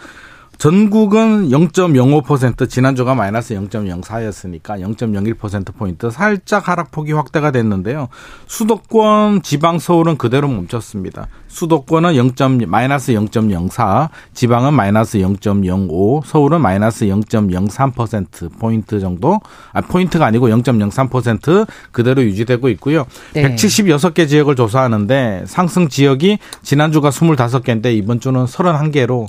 [0.62, 8.10] 전국은 0.05% 지난주가 마이너스 0.04였으니까 0.01%포인트 살짝 하락폭이 확대가 됐는데요.
[8.45, 11.30] 수도권 지방 서울은 그대로 멈췄습니다.
[11.47, 12.30] 수도권은 0.
[12.67, 19.39] 마이너스 0.04, 지방은 마이너스 0.05, 서울은 마이너스 0.03% 포인트 정도,
[19.74, 23.08] 아 포인트가 아니고 0.03% 그대로 유지되고 있고요.
[23.34, 23.56] 네.
[23.56, 29.25] 176개 지역을 조사하는데 상승 지역이 지난주가 25개인데 이번 주는 31개로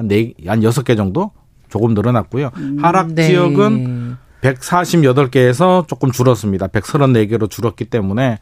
[0.00, 1.30] 한 네, 한 6개 정도
[1.68, 2.50] 조금 늘어났고요.
[2.80, 3.26] 하락 네.
[3.26, 6.68] 지역은 148개에서 조금 줄었습니다.
[6.68, 8.38] 134개로 줄었기 때문에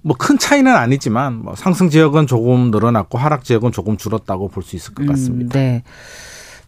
[0.00, 4.76] 뭐 큰 차이는 아니지만 뭐 상승 지역은 조금 늘어났고 하락 지역은 조금 줄었다고 볼 수
[4.76, 5.58] 있을 것 같습니다.
[5.58, 5.82] 음, 네.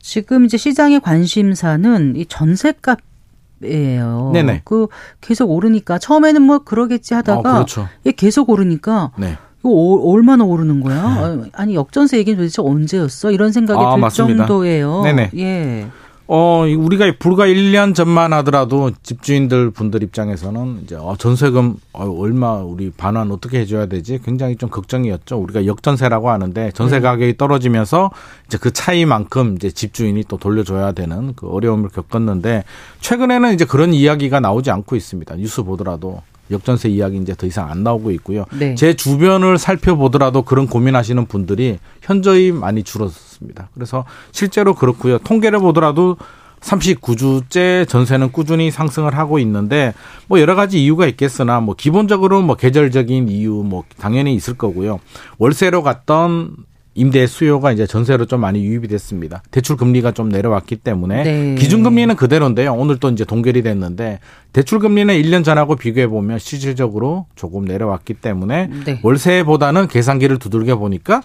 [0.00, 4.30] 지금 이제 시장의 관심사는 이 전세값이에요.
[4.34, 4.62] 네네.
[4.64, 4.86] 그
[5.22, 7.88] 계속 오르니까 처음에는 뭐 그러겠지 하다가 어, 그렇죠.
[8.16, 9.36] 계속 오르니까 네.
[9.66, 11.02] 이거 오- 얼마나 오르는 거야?
[11.02, 13.32] 아, 아니 역전세 얘기는 도대체 언제였어?
[13.32, 14.46] 이런 생각이 아, 들 맞습니다.
[14.46, 15.02] 정도예요.
[15.02, 15.30] 네네.
[15.36, 15.86] 예.
[16.28, 22.54] 어, 이 우리가 불과 1년 전만 하더라도 집주인들 분들 입장에서는 이제 어, 전세금 어, 얼마
[22.54, 24.20] 우리 반환 어떻게 해줘야 되지?
[24.24, 25.36] 굉장히 좀 걱정이었죠.
[25.36, 28.10] 우리가 역전세라고 하는데 전세 가격이 떨어지면서
[28.46, 32.64] 이제 그 차이만큼 이제 집주인이 또 돌려줘야 되는 그 어려움을 겪었는데
[33.00, 35.36] 최근에는 이제 그런 이야기가 나오지 않고 있습니다.
[35.36, 36.22] 뉴스 보더라도.
[36.50, 38.44] 역전세 이야기 이제 더 이상 안 나오고 있고요.
[38.58, 38.74] 네.
[38.74, 43.68] 제 주변을 살펴보더라도 그런 고민하시는 분들이 현저히 많이 줄었습니다.
[43.74, 45.18] 그래서 실제로 그렇고요.
[45.18, 46.16] 통계를 보더라도
[46.60, 49.94] 39주째 전세는 꾸준히 상승을 하고 있는데
[50.26, 55.00] 뭐 여러 가지 이유가 있겠으나 뭐 기본적으로 뭐 계절적인 이유 뭐 당연히 있을 거고요.
[55.38, 56.56] 월세로 갔던
[56.96, 59.42] 임대 수요가 이제 전세로 좀 많이 유입이 됐습니다.
[59.50, 61.54] 대출 금리가 좀 내려왔기 때문에 네.
[61.56, 62.72] 기준 금리는 그대로인데요.
[62.72, 64.18] 오늘 또 이제 동결이 됐는데
[64.52, 69.00] 대출 금리는 1년 전하고 비교해 보면 실질적으로 조금 내려왔기 때문에 네.
[69.02, 71.20] 월세보다는 계산기를 두들겨 보니까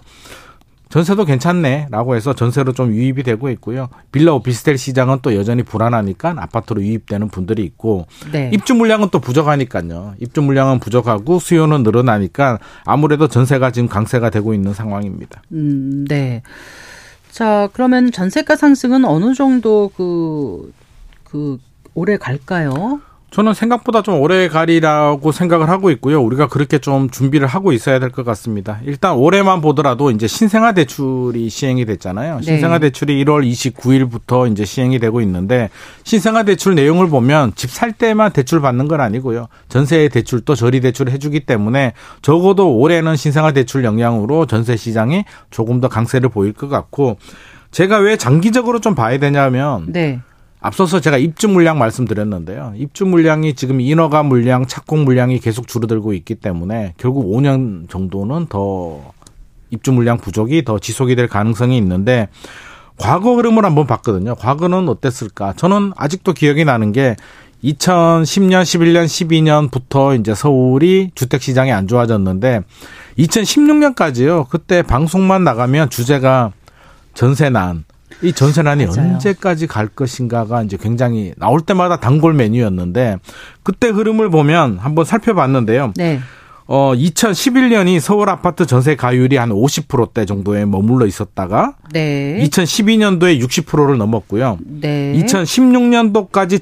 [0.92, 3.88] 전세도 괜찮네 라고 해서 전세로 좀 유입이 되고 있고요.
[4.12, 8.50] 빌라 오피스텔 시장은 또 여전히 불안하니까 아파트로 유입되는 분들이 있고 네.
[8.52, 10.16] 입주 물량은 또 부족하니까요.
[10.20, 15.40] 입주 물량은 부족하고 수요는 늘어나니까 아무래도 전세가 지금 강세가 되고 있는 상황입니다.
[15.52, 16.42] 음, 네.
[17.30, 20.74] 자, 그러면 전세가 상승은 어느 정도 그,
[21.24, 21.56] 그,
[21.94, 23.00] 오래 갈까요?
[23.32, 26.20] 저는 생각보다 좀 오래 가리라고 생각을 하고 있고요.
[26.22, 28.78] 우리가 그렇게 좀 준비를 하고 있어야 될 것 같습니다.
[28.84, 32.36] 일단 올해만 보더라도 이제 신생아 대출이 시행이 됐잖아요.
[32.36, 32.42] 네.
[32.42, 35.70] 신생아 대출이 1월 29일부터 이제 시행이 되고 있는데
[36.04, 39.46] 신생아 대출 내용을 보면 집 살 때만 대출 받는 건 아니고요.
[39.70, 45.88] 전세 대출도 저리 대출 해주기 때문에 적어도 올해는 신생아 대출 영향으로 전세 시장이 조금 더
[45.88, 47.16] 강세를 보일 것 같고
[47.70, 50.20] 제가 왜 장기적으로 좀 봐야 되냐면 네.
[50.62, 52.74] 앞서서 제가 입주 물량 말씀드렸는데요.
[52.76, 59.12] 입주 물량이 지금 인허가 물량, 착공 물량이 계속 줄어들고 있기 때문에 결국 5년 정도는 더
[59.70, 62.28] 입주 물량 부족이 더 지속이 될 가능성이 있는데
[62.96, 64.36] 과거 흐름을 한번 봤거든요.
[64.36, 65.54] 과거는 어땠을까?
[65.54, 67.16] 저는 아직도 기억이 나는 게
[67.64, 72.62] 2010년, 11년, 12년부터 이제 서울이 주택 시장이 안 좋아졌는데
[73.18, 74.48] 2016년까지요.
[74.48, 76.52] 그때 방송만 나가면 주제가
[77.14, 77.84] 전세난
[78.22, 79.14] 이 전세난이 맞아요.
[79.14, 83.18] 언제까지 갈 것인가가 이제 굉장히 나올 때마다 단골 메뉴였는데
[83.62, 85.92] 그때 흐름을 보면 한번 살펴봤는데요.
[85.96, 86.20] 네.
[86.74, 92.42] 어 2011년이 서울 아파트 전세 가율이 한 50%대 정도에 머물러 있었다가 네.
[92.44, 94.56] 2012년도에 60%를 넘었고요.
[94.80, 95.12] 네.
[95.18, 96.60] 2016년도까지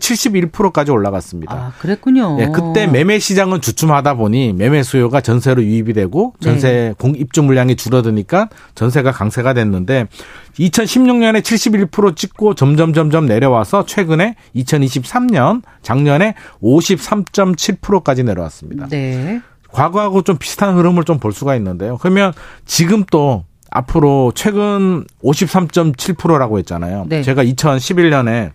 [0.51, 1.55] 71%까지 올라갔습니다.
[1.55, 2.39] 아, 그랬군요.
[2.41, 6.95] 예, 그때 매매 시장은 주춤하다 보니 매매 수요가 전세로 유입이 되고 전세 네.
[6.99, 10.09] 공 입주 물량이 줄어드니까 전세가 강세가 됐는데
[10.59, 18.89] 2016년에 71% 찍고 점점 점점 내려와서 최근에 2023년 작년에 53.7%까지 내려왔습니다.
[18.89, 19.41] 네.
[19.73, 21.99] 과거하고 좀 비슷한 흐름을 좀 볼 수가 있는데요.
[21.99, 22.33] 그러면
[22.65, 27.07] 지금 또 앞으로 최근 53.7%라고 했잖아요.
[27.09, 27.23] 네.
[27.23, 28.53] 제가 2011년에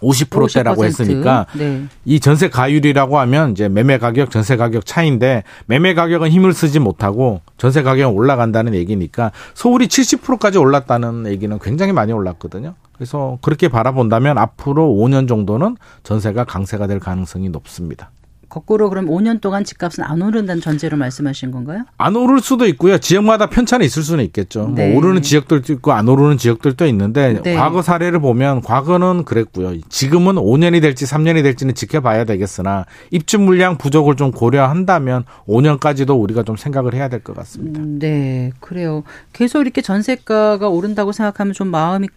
[0.00, 0.84] 50%대라고 50%.
[0.86, 1.84] 했으니까 네.
[2.04, 7.40] 이 전세 가율이라고 하면 이제 매매 가격, 전세 가격 차이인데 매매 가격은 힘을 쓰지 못하고
[7.56, 12.74] 전세 가격은 올라간다는 얘기니까 서울이 70%까지 올랐다는 얘기는 굉장히 많이 올랐거든요.
[12.94, 18.10] 그래서 그렇게 바라본다면 앞으로 5년 정도는 전세가 강세가 될 가능성이 높습니다.
[18.52, 21.84] 거꾸로 그럼 5년 동안 집값은 안 오른다는 전제로 말씀하신 건가요?
[21.96, 22.98] 안 오를 수도 있고요.
[22.98, 24.70] 지역마다 편차는 있을 수는 있겠죠.
[24.74, 24.90] 네.
[24.90, 27.54] 뭐 오르는 지역들도 있고 안 오르는 지역들도 있는데 네.
[27.54, 29.80] 과거 사례를 보면 과거는 그랬고요.
[29.88, 36.56] 지금은 5년이 될지 3년이 될지는 지켜봐야 되겠으나 입주 물량 부족을 좀 고려한다면 5년까지도 우리가 좀
[36.56, 37.80] 생각을 해야 될 것 같습니다.
[37.80, 39.02] 음, 네, 그래요.
[39.32, 42.08] 계속 이렇게 전세가가 오른다고 생각하면 좀 마음이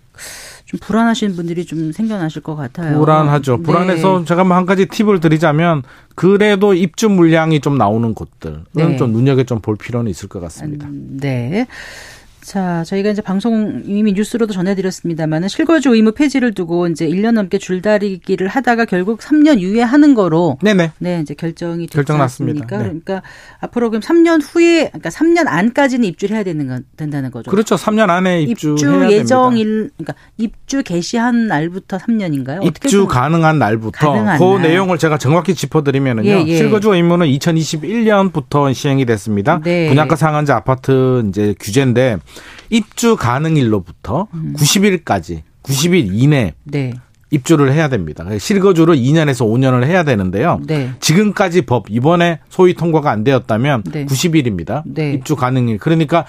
[0.66, 2.98] 좀 불안하신 분들이 좀 생겨나실 것 같아요.
[3.00, 3.58] 불안하죠.
[3.58, 3.64] 네.
[3.64, 5.84] 불안해서 제가 뭐한 가지 팁을 드리자면
[6.16, 8.98] 그래도 입주 물량이 좀 나오는 곳들은 네.
[8.98, 10.88] 좀 눈여겨 좀 볼 필요는 있을 것 같습니다.
[10.88, 11.68] 음, 네.
[12.46, 18.48] 자, 저희가 이제 방송 이미 뉴스로도 전해드렸습니다만은 실거주 의무 폐지를 두고 이제 1년 넘게 줄다리기를
[18.48, 20.92] 하다가 결국 3년 유예하는 거로 네네.
[21.00, 22.22] 네, 이제 결정이 됐지 결정.
[22.22, 22.78] 않습니까?
[22.78, 22.84] 네.
[22.84, 23.24] 그러니까
[23.62, 27.50] 앞으로 그럼 3년 후에 그러니까 3년 안까지는 입주를 해야 되는 건 된다는 거죠.
[27.50, 27.76] 그렇죠.
[27.78, 29.12] 3년 안에 입주 됩니다.
[29.12, 32.64] 예정일 그러니까 입주 개시한 날부터 3년인가요?
[32.64, 34.62] 입주 가능한 날부터 가능한 그 날.
[34.62, 36.30] 내용을 제가 정확히 짚어드리면은요.
[36.30, 36.58] 예, 예.
[36.58, 39.60] 실거주 의무는 2021년부터 시행이 됐습니다.
[39.64, 39.88] 네.
[39.88, 42.18] 분양가 상한제 아파트 이제 규제인데
[42.70, 44.54] 입주 가능일로부터 음.
[44.58, 46.94] 90일까지 90일 이내 네.
[47.32, 48.26] 입주를 해야 됩니다.
[48.38, 50.62] 실거주를 2년에서 5년을 해야 되는데요.
[50.66, 50.92] 네.
[51.00, 54.06] 지금까지 법 이번에 소위 통과가 안 되었다면 네.
[54.06, 54.84] 90일입니다.
[54.86, 55.14] 네.
[55.14, 55.80] 입주 가능일.
[55.80, 56.26] 그러니까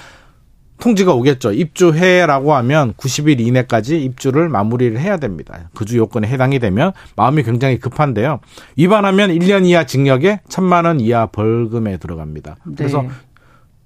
[0.78, 1.52] 통지가 오겠죠.
[1.52, 5.70] 입주해라고 하면 90일 이내까지 입주를 마무리를 해야 됩니다.
[5.74, 8.40] 그주 요건에 해당이 되면 마음이 굉장히 급한데요.
[8.76, 12.56] 위반하면 1년 이하 징역에 1천만 원 이하 벌금에 들어갑니다.
[12.76, 13.08] 그래서 네.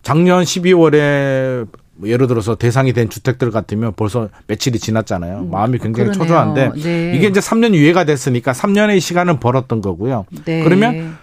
[0.02, 1.68] 작년 12월에
[2.05, 5.44] 예를 들어서 대상이 된 주택들 같으면 벌써 며칠이 지났잖아요.
[5.44, 6.12] 마음이 굉장히 그러네요.
[6.12, 7.12] 초조한데 네.
[7.14, 10.26] 이게 이제 3년 유예가 됐으니까 3년의 시간을 벌었던 거고요.
[10.44, 10.62] 네.
[10.62, 11.16] 그러면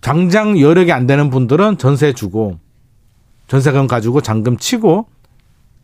[0.00, 2.58] 당장 여력이 안 되는 분들은 전세 주고
[3.48, 5.06] 전세금 가지고 잔금 치고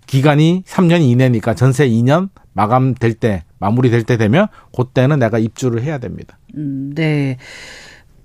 [0.06, 6.38] 기간이 3년 이내니까 전세 2년 마감될 때 마무리될 때 되면 그때는 내가 입주를 해야 됩니다.
[6.56, 7.36] 음, 네.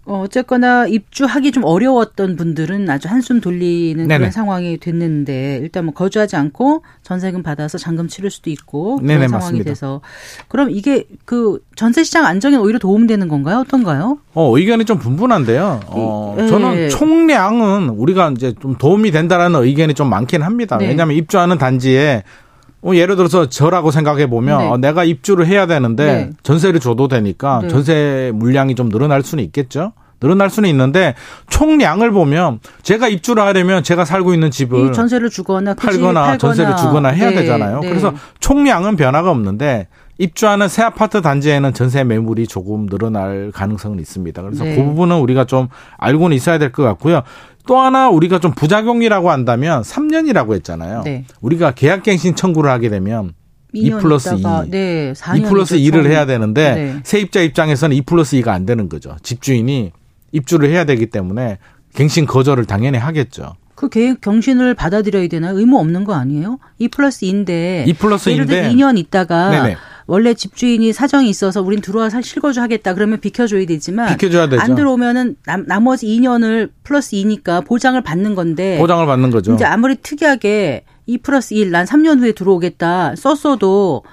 [0.07, 4.17] 어, 어쨌거나 입주하기 좀 어려웠던 분들은 아주 한숨 돌리는 네네.
[4.19, 9.27] 그런 상황이 됐는데 일단 뭐 거주하지 않고 전세금 받아서 잔금 치를 수도 있고 그런 네네,
[9.27, 9.71] 상황이 맞습니다.
[9.71, 10.01] 돼서
[10.47, 13.59] 그럼 이게 그 전세 시장 안정에 오히려 도움되는 건가요?
[13.59, 14.19] 어떤가요?
[14.35, 15.79] 어, 의견이 좀 분분한데요.
[15.87, 16.47] 어, 예.
[16.47, 20.77] 저는 총량은 우리가 이제 좀 도움이 된다라는 의견이 좀 많긴 합니다.
[20.77, 20.87] 네.
[20.89, 22.44] 왜냐하면 입주하는 단지에 어,
[22.93, 24.67] 예를 들어서 저라고 생각해 보면 네.
[24.69, 26.29] 어, 내가 입주를 해야 되는데 네.
[26.43, 27.67] 전세를 줘도 되니까 네.
[27.69, 29.93] 전세 물량이 좀 늘어날 수는 있겠죠.
[30.19, 31.13] 늘어날 수는 있는데
[31.49, 36.75] 총량을 보면 제가 입주를 하려면 제가 살고 있는 집을 이 전세를 주거나 팔거나, 팔거나 전세를
[36.77, 37.79] 주거나 해야 네, 되잖아요.
[37.81, 37.89] 네.
[37.89, 44.41] 그래서 총량은 변화가 없는데 입주하는 새 아파트 단지에는 전세 매물이 조금 늘어날 가능성은 있습니다.
[44.41, 44.75] 그래서 네.
[44.75, 45.67] 그 부분은 우리가 좀
[45.97, 47.21] 알고는 있어야 될 것 같고요.
[47.67, 51.01] 또 하나 우리가 좀 부작용이라고 한다면 3년이라고 했잖아요.
[51.03, 51.25] 네.
[51.41, 53.33] 우리가 계약갱신 청구를 하게 되면
[53.73, 54.71] 2 2년 플러스 있다가, 2.
[54.71, 56.99] 네, 2 4년 플러스 2를 해야 되는데 네.
[57.03, 59.17] 세입자 입장에서는 2 플러스 2가 안 되는 거죠.
[59.21, 59.91] 집주인이
[60.31, 61.57] 입주를 해야 되기 때문에
[61.95, 63.55] 갱신 거절을 당연히 하겠죠.
[63.75, 66.59] 그 계약 갱신을 받아들여야 되나 의무 없는 거 아니에요?
[66.79, 69.77] 2 플러스 2인데 2 플러스 예를 들어 2인데 2년 있다가 네네.
[70.07, 74.61] 원래 집주인이 사정이 있어서 우린 들어와서 실거주 하겠다 그러면 비켜줘야 되지만 비켜줘야 되죠.
[74.61, 79.53] 안 들어오면은 남, 나머지 2년을 플러스 2니까 보장을 받는 건데 보장을 받는 거죠.
[79.53, 84.03] 이제 아무리 특이하게 2 플러스 1, 난 3년 후에 들어오겠다 썼어도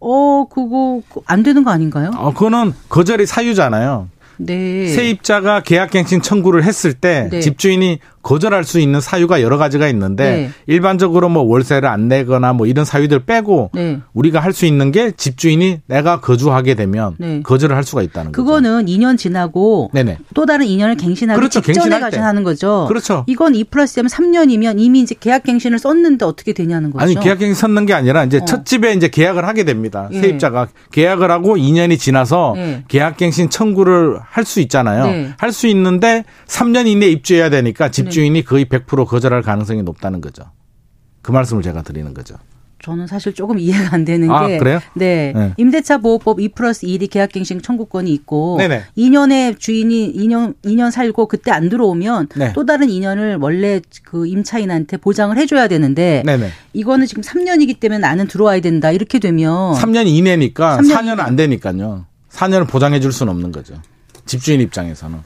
[0.00, 2.10] 어 그거 안 되는 거 아닌가요?
[2.16, 4.08] 어, 그거는 거절이 사유잖아요.
[4.38, 4.86] 네.
[4.86, 7.40] 세입자가 계약갱신 청구를 했을 때 네.
[7.40, 10.50] 집주인이 거절할 수 있는 사유가 여러 가지가 있는데 네.
[10.66, 14.00] 일반적으로 뭐 월세를 안 내거나 뭐 이런 사유들 빼고 네.
[14.14, 17.40] 우리가 할 수 있는 게 집주인이 내가 거주하게 되면 네.
[17.44, 18.44] 거절을 할 수가 있다는 거죠.
[18.44, 20.18] 그거는 2년 지나고 네네.
[20.34, 21.60] 또 다른 2년을 갱신하기 그렇죠.
[21.60, 22.18] 직전에 갱신할 가서 때.
[22.22, 22.86] 하는 거죠.
[22.88, 23.24] 그렇죠.
[23.28, 27.02] 이건 2 플러스면 3년이면 이미 이제 계약 갱신을 썼는데 어떻게 되냐는 거죠.
[27.04, 28.44] 아니 계약 갱신 섰는 게 아니라 이제 어.
[28.44, 30.08] 첫 집에 이제 계약을 하게 됩니다.
[30.12, 30.20] 예.
[30.20, 32.82] 세입자가 계약을 하고 2년이 지나서 예.
[32.88, 35.06] 계약 갱신 청구를 할 수 있잖아요.
[35.08, 35.30] 네.
[35.36, 40.44] 할수 있는데 3년 이내에 입주해야 되니까 집 주인이 거의 100% 거절할 가능성이 높다는 거죠.
[41.22, 42.36] 그 말씀을 제가 드리는 거죠.
[42.80, 44.80] 저는 사실 조금 이해가 안 되는 아, 게 그래요?
[44.94, 45.32] 네.
[45.34, 45.52] 네.
[45.56, 48.84] 임대차 보호법 2 플러스 1이 계약갱신 청구권이 있고 네네.
[48.96, 52.52] 2년에 주인이 2년 2년 살고 그때 안 들어오면 네.
[52.52, 56.50] 또 다른 2년을 원래 그 임차인한테 보장을 해줘야 되는데 네네.
[56.72, 62.06] 이거는 지금 3년이기 때문에 나는 들어와야 된다 이렇게 되면 3년 이내니까 3년 4년은 안 되니까요.
[62.30, 63.74] 4년을 보장해 줄 수는 없는 거죠.
[64.24, 65.18] 집주인 입장에서는.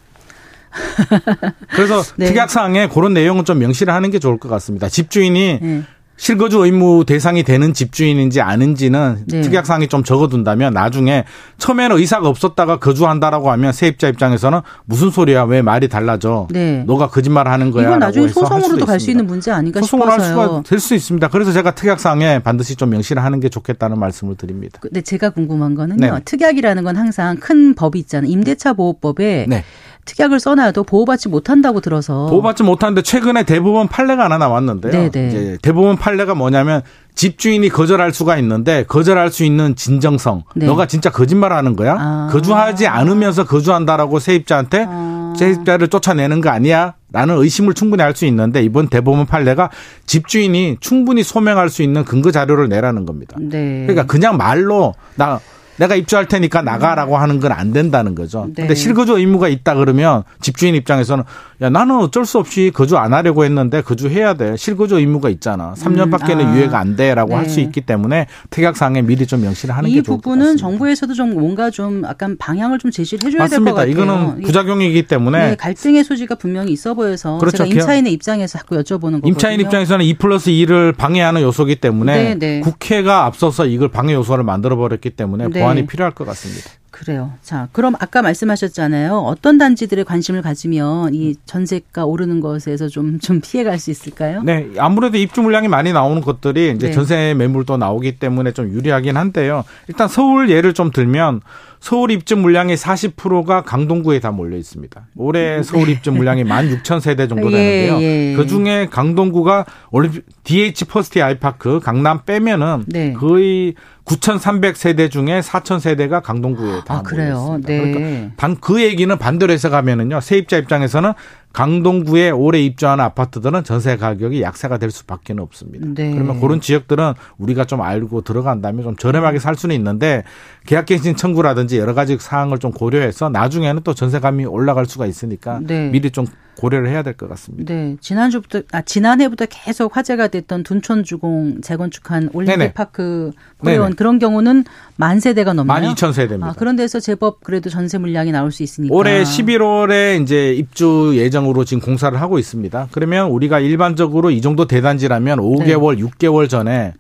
[1.75, 2.27] 그래서 네.
[2.27, 4.89] 특약사항에 그런 내용은 좀 명시를 하는 게 좋을 것 같습니다.
[4.89, 5.83] 집주인이 네.
[6.14, 9.41] 실거주 의무 대상이 되는 집주인인지 아닌지는 네.
[9.41, 11.25] 특약사항에 좀 적어둔다면 나중에
[11.59, 16.85] 처음에는 의사가 없었다가 거주한다라고 하면 세입자 입장에서는 무슨 소리야 왜 말이 달라져 네.
[16.87, 19.11] 너가 거짓말 하는 거야 이건 나중에 할 소송으로도 갈 수.
[19.11, 20.47] 있는 문제 아닌가 소송을 할 싶어서요.
[20.49, 21.27] 수가 될 수 있습니다.
[21.29, 24.79] 그래서 제가 특약사항에 반드시 좀 명시를 하는 게 좋겠다는 말씀을 드립니다.
[24.81, 25.97] 근데 제가 궁금한 거는요.
[26.14, 26.20] 네.
[26.25, 28.31] 특약이라는 건 항상 큰 법이 있잖아요.
[28.31, 29.64] 임대차 보호법에 네.
[30.05, 35.11] 특약을 써놔도 보호받지 못한다고 들어서 보호받지 못하는데 최근에 대부분 판례가 하나 나왔는데요.
[35.11, 35.28] 네네.
[35.28, 36.82] 이제 대부분 판례가 뭐냐면
[37.14, 40.44] 집주인이 거절할 수가 있는데 거절할 수 있는 진정성.
[40.57, 40.66] 네.
[40.66, 41.96] 너가 진짜 거짓말하는 거야?
[41.98, 42.28] 아.
[42.32, 45.34] 거주하지 않으면서 거주한다라고 세입자한테 아.
[45.36, 46.94] 세입자를 쫓아내는 거 아니야?
[47.12, 49.70] 라는 의심을 충분히 할 수 있는데 이번 대법원 판례가
[50.07, 53.36] 집주인이 충분히 소명할 수 있는 근거 자료를 내라는 겁니다.
[53.40, 53.84] 네.
[53.86, 55.38] 그러니까 그냥 말로 나
[55.77, 58.47] 내가 입주할 테니까 나가라고 하는 건 안 된다는 거죠.
[58.49, 58.62] 네.
[58.62, 61.25] 근데 실거주 의무가 있다 그러면 집주인 입장에서는
[61.62, 64.56] 야 나는 어쩔 수 없이 거주 안 하려고 했는데 거주해야 돼.
[64.56, 65.74] 실거주 의무가 있잖아.
[65.76, 66.56] 3년밖에는 아.
[66.56, 67.36] 유예가 안 돼라고 네.
[67.36, 70.60] 할수 있기 때문에 특약상에 미리 좀 명시를 하는 이게 좋을 것 부분은 같습니다.
[70.60, 73.74] 정부에서도 좀 뭔가 좀 약간 방향을 좀 제시를 해줘야 될 것.
[73.74, 73.92] 같아요.
[73.92, 77.58] 이거는 부작용이기 때문에 네, 갈등의 소지가 분명히 있어 보여서 그렇죠.
[77.58, 79.28] 제가 임차인의 입장에서 자꾸 여쭤보는 거거든요.
[79.30, 82.60] 임차인 입장에서는 2 플러스 2를 방해하는 요소기 때문에 네, 네.
[82.60, 85.60] 국회가 앞서서 이걸 방해 요소를 만들어 버렸기 때문에 네.
[85.60, 86.70] 보완이 필요할 것 같습니다.
[86.93, 87.32] 그래요.
[87.43, 89.16] 자, 그럼 아까 말씀하셨잖아요.
[89.16, 94.43] 어떤 단지들의 관심을 가지면 이 전세가 오르는 것에서 좀, 좀 피해갈 수 있을까요?
[94.43, 96.93] 네, 아무래도 입주 물량이 많이 나오는 것들이 이제 네.
[96.93, 99.64] 전세 매물도 나오기 때문에 좀 유리하긴 한데요.
[99.88, 101.40] 일단 서울 예를 좀 들면
[101.83, 105.09] 서울 입주 물량의 40%가 강동구에 다 몰려 있습니다.
[105.16, 107.57] 올해 서울 입주 물량이 16,000세대 정도 네.
[107.57, 108.01] 예, 되는데요.
[108.01, 108.35] 예.
[108.37, 110.09] 그 중에 강동구가 원래
[110.45, 113.12] DH 퍼스티어 아이파크 강남 빼면은 네.
[113.14, 113.74] 거의
[114.05, 117.35] 9,300세대 중에 4,000세대가 강동구에 다 아, 몰려 그래요?
[117.35, 117.68] 있습니다.
[117.68, 117.93] 네.
[117.93, 120.20] 그러니까 반, 그 얘기는 반대로 해서 가면은요.
[120.20, 121.12] 세입자 입장에서는
[121.53, 125.86] 강동구에 올해 입주한 아파트들은 전세 가격이 약세가 될 수밖에 없습니다.
[125.94, 126.12] 네.
[126.12, 130.24] 그러면 그런 지역들은 우리가 좀 알고 들어간다면 좀 저렴하게 살 수는 있는데
[130.66, 135.88] 계약갱신 청구라든지 여러 가지 사항을 좀 고려해서 나중에는 또 전세감이 올라갈 수가 있으니까 네.
[135.90, 136.26] 미리 좀
[136.57, 137.72] 고려를 해야 될 것 같습니다.
[137.72, 142.72] 네, 지난주부터 아 지난해부터 계속 화제가 됐던 둔촌주공 재건축한 올림픽 네네.
[142.74, 143.96] 파크 포레원 네네.
[143.96, 144.64] 그런 경우는
[144.96, 145.94] 만 세대가 넘나요?
[145.94, 146.42] 12,000세대입니다.
[146.44, 148.94] 아, 그런 데서 제법 그래도 전세 물량이 나올 수 있으니까.
[148.94, 152.88] 올해 11월에 이제 입주 예정으로 지금 공사를 하고 있습니다.
[152.92, 156.92] 그러면 우리가 일반적으로 이 정도 대단지라면 5개월, 6개월 전에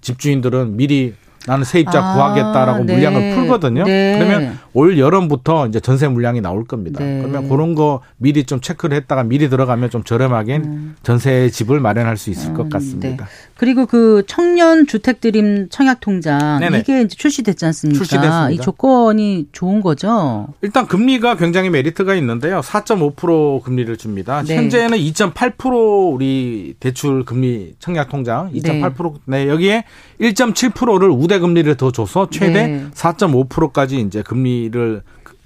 [0.00, 1.14] 집주인들은 미리
[1.46, 2.94] 나는 세입자 아, 구하겠다라고 네.
[2.94, 3.84] 물량을 풀거든요.
[3.84, 4.18] 네.
[4.18, 7.02] 그러면 올 여름부터 이제 전세 물량이 나올 겁니다.
[7.02, 7.20] 네.
[7.22, 10.62] 그러면 그런 거 미리 좀 체크를 했다가 미리 들어가면 좀 저렴하게
[11.02, 13.24] 전세 집을 마련할 수 있을 것 음, 같습니다.
[13.24, 13.30] 네.
[13.56, 16.60] 그리고 그 청년 주택 드림 청약 통장.
[16.78, 17.98] 이게 이제 출시됐지 않습니까?
[17.98, 18.50] 출시됐습니다.
[18.50, 20.48] 이 조건이 좋은 거죠.
[20.62, 22.60] 일단 금리가 굉장히 메리트가 있는데요.
[22.60, 24.42] 4.5% 금리를 줍니다.
[24.42, 24.56] 네.
[24.56, 29.48] 현재는 2.8% 우리 대출 금리 청약 통장 2.8% 네.
[29.48, 29.84] 여기에
[30.20, 32.86] 1.7%를 우대 금리를 더 줘서 최대 네.
[32.92, 35.02] 4.5%까지 이제 금리를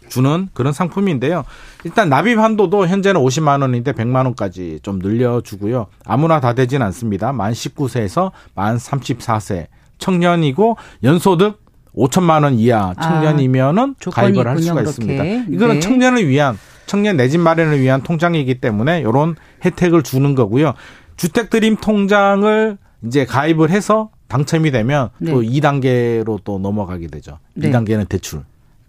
[0.09, 1.45] 주는 그런 상품인데요.
[1.85, 5.87] 일단 납입 한도도 현재는 50만 원인데 100만 원까지 좀 늘려주고요.
[6.05, 7.33] 아무나 다 되진 않습니다.
[7.33, 9.67] 만 19세에서 만 34세
[9.99, 11.63] 청년이고 연소득
[11.97, 14.91] 5천만 원 이하 청년이면은 아, 가입을 할 수가 그렇게.
[14.91, 15.25] 있습니다.
[15.55, 15.81] 이거는 네.
[15.81, 20.75] 청년을 위한 청년 내 집 마련을 위한 통장이기 때문에 이런 혜택을 주는 거고요.
[21.17, 22.77] 주택 드림 통장을
[23.07, 25.31] 이제 가입을 해서 당첨이 되면 네.
[25.33, 27.39] 또 2단계로 또 넘어가게 되죠.
[27.55, 27.71] 네.
[27.71, 28.43] 2단계는 대출.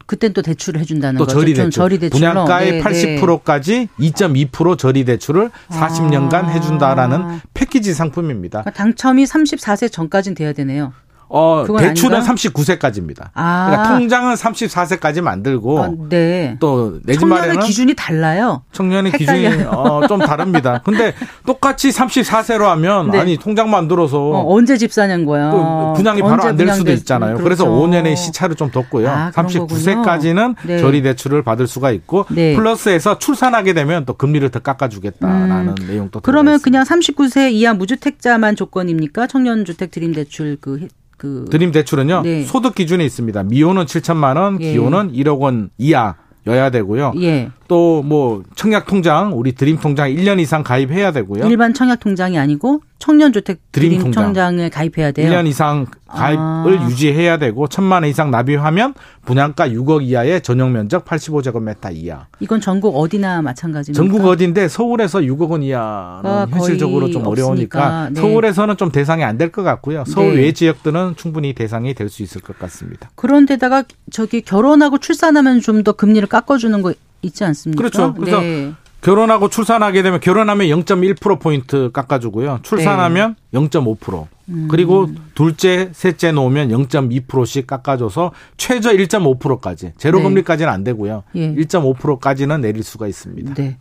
[0.05, 1.39] 그땐 또 대출을 해준다는 또 거죠.
[1.39, 1.71] 좀 대출.
[1.71, 2.19] 저리 대출로.
[2.19, 3.17] 분양가의 네, 네.
[3.17, 6.47] 80%까지 2.2% 저리 대출을 40년간 아.
[6.47, 8.61] 해준다라는 패키지 상품입니다.
[8.61, 10.93] 그러니까 당첨이 34세 전까지는 돼야 되네요.
[11.29, 12.33] 어, 대출은 아닌가?
[12.33, 13.29] 39세까지입니다.
[13.33, 13.67] 아.
[13.69, 16.55] 그러니까 통장은 34세까지 만들고 아, 네.
[16.59, 18.63] 또 내집 청년의 마련은 기준이 달라요.
[18.71, 19.49] 청년의 헷갈려요.
[19.49, 20.81] 기준이 어, 좀 다릅니다.
[20.85, 21.13] 근데
[21.45, 23.19] 똑같이 34세로 하면 네.
[23.19, 25.51] 아니 통장 만들어서 어, 언제 집 사는 거야?
[25.51, 27.37] 또 분양이 바로 안 될 수도 있잖아요.
[27.37, 27.43] 그렇죠.
[27.43, 29.09] 그래서 5년의 시차를 좀 뒀고요.
[29.09, 30.77] 아, 그런 39세까지는 네.
[30.79, 32.55] 저리 대출을 받을 수가 있고 네.
[32.55, 36.21] 플러스해서 출산하게 되면 또 금리를 더 깎아주겠다라는 내용도 음.
[36.23, 39.27] 그러면 들어가 그냥 39세 이하 무주택자만 조건입니까?
[39.27, 40.87] 청년 주택 드림 대출 그, 해-
[41.17, 42.43] 그 드림 대출은요 네.
[42.43, 43.43] 소득 기준이 있습니다.
[43.43, 44.71] 미혼은 7천만 원, 예.
[44.71, 47.13] 기혼은 1억 원 이하여야 되고요.
[47.21, 47.51] 예.
[47.67, 51.45] 또 뭐 청약 통장 우리 드림 통장 1년 이상 가입해야 되고요.
[51.47, 54.25] 일반 청약 통장이 아니고 청년 주택 드림 드림, 통장.
[54.25, 55.29] 통장에 가입해야 돼요.
[55.31, 56.87] 1년 이상 가입을 아.
[56.89, 58.93] 유지해야 되고 천만 원 이상 납입하면
[59.25, 62.27] 분양가 6억 이하의 전용 면적 85제곱미터 이하.
[62.39, 63.97] 이건 전국 어디나 마찬가지입니까?
[64.01, 67.25] 전국 어딘데 서울에서 6억 원 이하는 아, 현실적으로 좀.
[67.25, 68.21] 어려우니까 네.
[68.21, 70.03] 서울에서는 좀 대상이 안 될 것 같고요.
[70.07, 70.41] 서울 네.
[70.43, 73.09] 외 지역들은 충분히 대상이 될 수 있을 것 같습니다.
[73.15, 77.77] 그런데다가 저기 결혼하고 출산하면 좀 더 금리를 깎아주는 거 있지 않습니까?
[77.77, 78.13] 그렇죠.
[78.13, 78.73] 그래서 네.
[79.01, 82.59] 결혼하고 출산하게 되면 결혼하면 0.1% 포인트 깎아주고요.
[82.63, 83.59] 출산하면 네.
[83.59, 84.27] 0.5%.
[84.49, 84.67] 음.
[84.69, 90.23] 그리고 둘째, 셋째 놓으면 0.2%씩 깎아줘서 최저 1.5%까지 제로 네.
[90.23, 91.23] 금리까지는 안 되고요.
[91.35, 91.53] 예.
[91.55, 93.53] 1.5%까지는 내릴 수가 있습니다.
[93.55, 93.77] 네.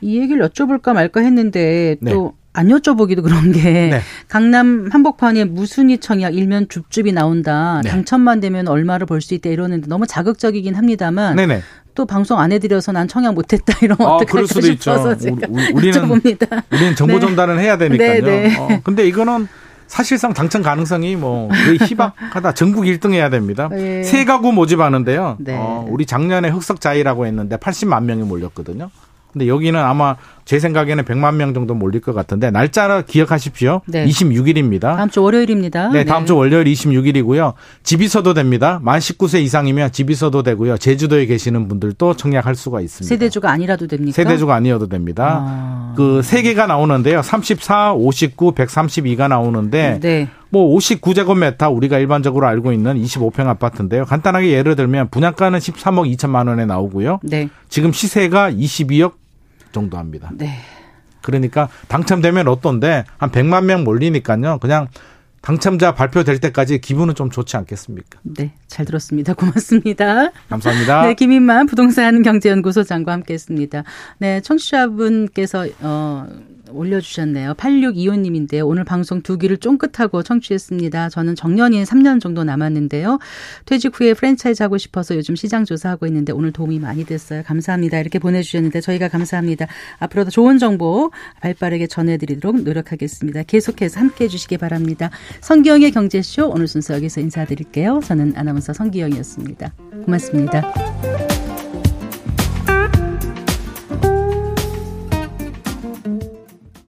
[0.00, 2.10] 이 얘기를 여쭤볼까 말까 했는데 네.
[2.12, 4.00] 또안 여쭤보기도 그런 게 네.
[4.28, 7.80] 강남 한복판에 무순이 청약 일면 줍줍이 나온다.
[7.84, 7.90] 네.
[7.90, 11.60] 당첨만 되면 얼마를 벌 수 있다 이러는데 너무 자극적이긴 합니다만 네네.
[11.94, 14.92] 또 방송 안 해드려서 난 청약 못했다 이러면 아, 어떡할까 그럴 수도 있죠.
[14.92, 16.62] 싶어서 제가 우리- 우리는 여쭤봅니다.
[16.72, 17.20] 우리는 정보 네.
[17.20, 18.22] 전달은 해야 되니까요.
[18.22, 18.56] 네, 네.
[18.58, 19.46] 어, 근데 이거는
[19.88, 22.54] 사실상 당첨 가능성이 뭐 거의 희박하다.
[22.54, 23.68] 전국 1등 해야 됩니다.
[23.74, 24.02] 예.
[24.02, 25.36] 세 가구 모집하는데요.
[25.40, 25.54] 네.
[25.58, 28.88] 어, 우리 작년에 흑석자이라고 했는데 80만 명이 몰렸거든요.
[29.32, 33.82] 근데 여기는 아마 제 생각에는 100만 명 정도 몰릴 것 같은데 날짜 기억하십시오.
[33.86, 34.06] 네.
[34.06, 34.96] 26일입니다.
[34.96, 35.90] 다음 주 월요일입니다.
[35.90, 37.54] 네, 다음 주 월요일 26일이고요.
[37.82, 38.80] 집 있어도 됩니다.
[38.82, 40.78] 만 19세 이상이면 집 있어도 되고요.
[40.78, 43.08] 제주도에 계시는 분들도 청약할 수가 있습니다.
[43.08, 44.14] 세대주가 아니라도 됩니까?
[44.14, 45.38] 세대주가 아니어도 됩니다.
[45.42, 45.94] 아.
[45.96, 47.22] 그세 개가 나오는데요.
[47.22, 50.28] 34, 59, 132가 나오는데 네.
[50.50, 54.04] 뭐 59제곱미터 우리가 일반적으로 알고 있는 25평 아파트인데요.
[54.04, 57.20] 간단하게 예를 들면 분양가는 13억 2천만 원에 나오고요.
[57.22, 57.48] 네.
[57.70, 59.21] 지금 시세가 22억
[59.72, 60.30] 정도 합니다.
[60.32, 60.58] 네.
[61.22, 64.58] 그러니까 당첨되면 어떤데 한 100만 명 몰리니까요.
[64.58, 64.88] 그냥
[65.42, 68.20] 당첨자 발표될 때까지 기분은 좀 좋지 않겠습니까?
[68.22, 68.54] 네.
[68.68, 69.34] 잘 들었습니다.
[69.34, 70.30] 고맙습니다.
[70.48, 71.02] 감사합니다.
[71.02, 73.82] 네, 김인만 부동산 경제연구소장과 함께했습니다.
[74.18, 76.26] 네, 청취자분께서 어,
[76.74, 77.54] 올려주셨네요.
[77.54, 78.66] 8625님인데요.
[78.66, 81.08] 오늘 방송 두 귀를 쫑긋하고 청취했습니다.
[81.10, 83.18] 저는 정년인 3년 정도 남았는데요.
[83.66, 87.42] 퇴직 후에 프랜차이즈 하고 싶어서 요즘 시장 조사하고 있는데 오늘 도움이 많이 됐어요.
[87.44, 87.98] 감사합니다.
[87.98, 89.66] 이렇게 보내주셨는데 저희가 감사합니다.
[89.98, 91.10] 앞으로도 좋은 정보
[91.40, 93.42] 발 빠르게 전해드리도록 노력하겠습니다.
[93.44, 95.10] 계속해서 함께 해 주시기 바랍니다.
[95.40, 98.00] 성기영의 경제쇼 오늘 순서 여기서 인사드릴게요.
[98.04, 99.72] 저는 아나운서 성기영이었습니다.
[100.04, 101.41] 고맙습니다.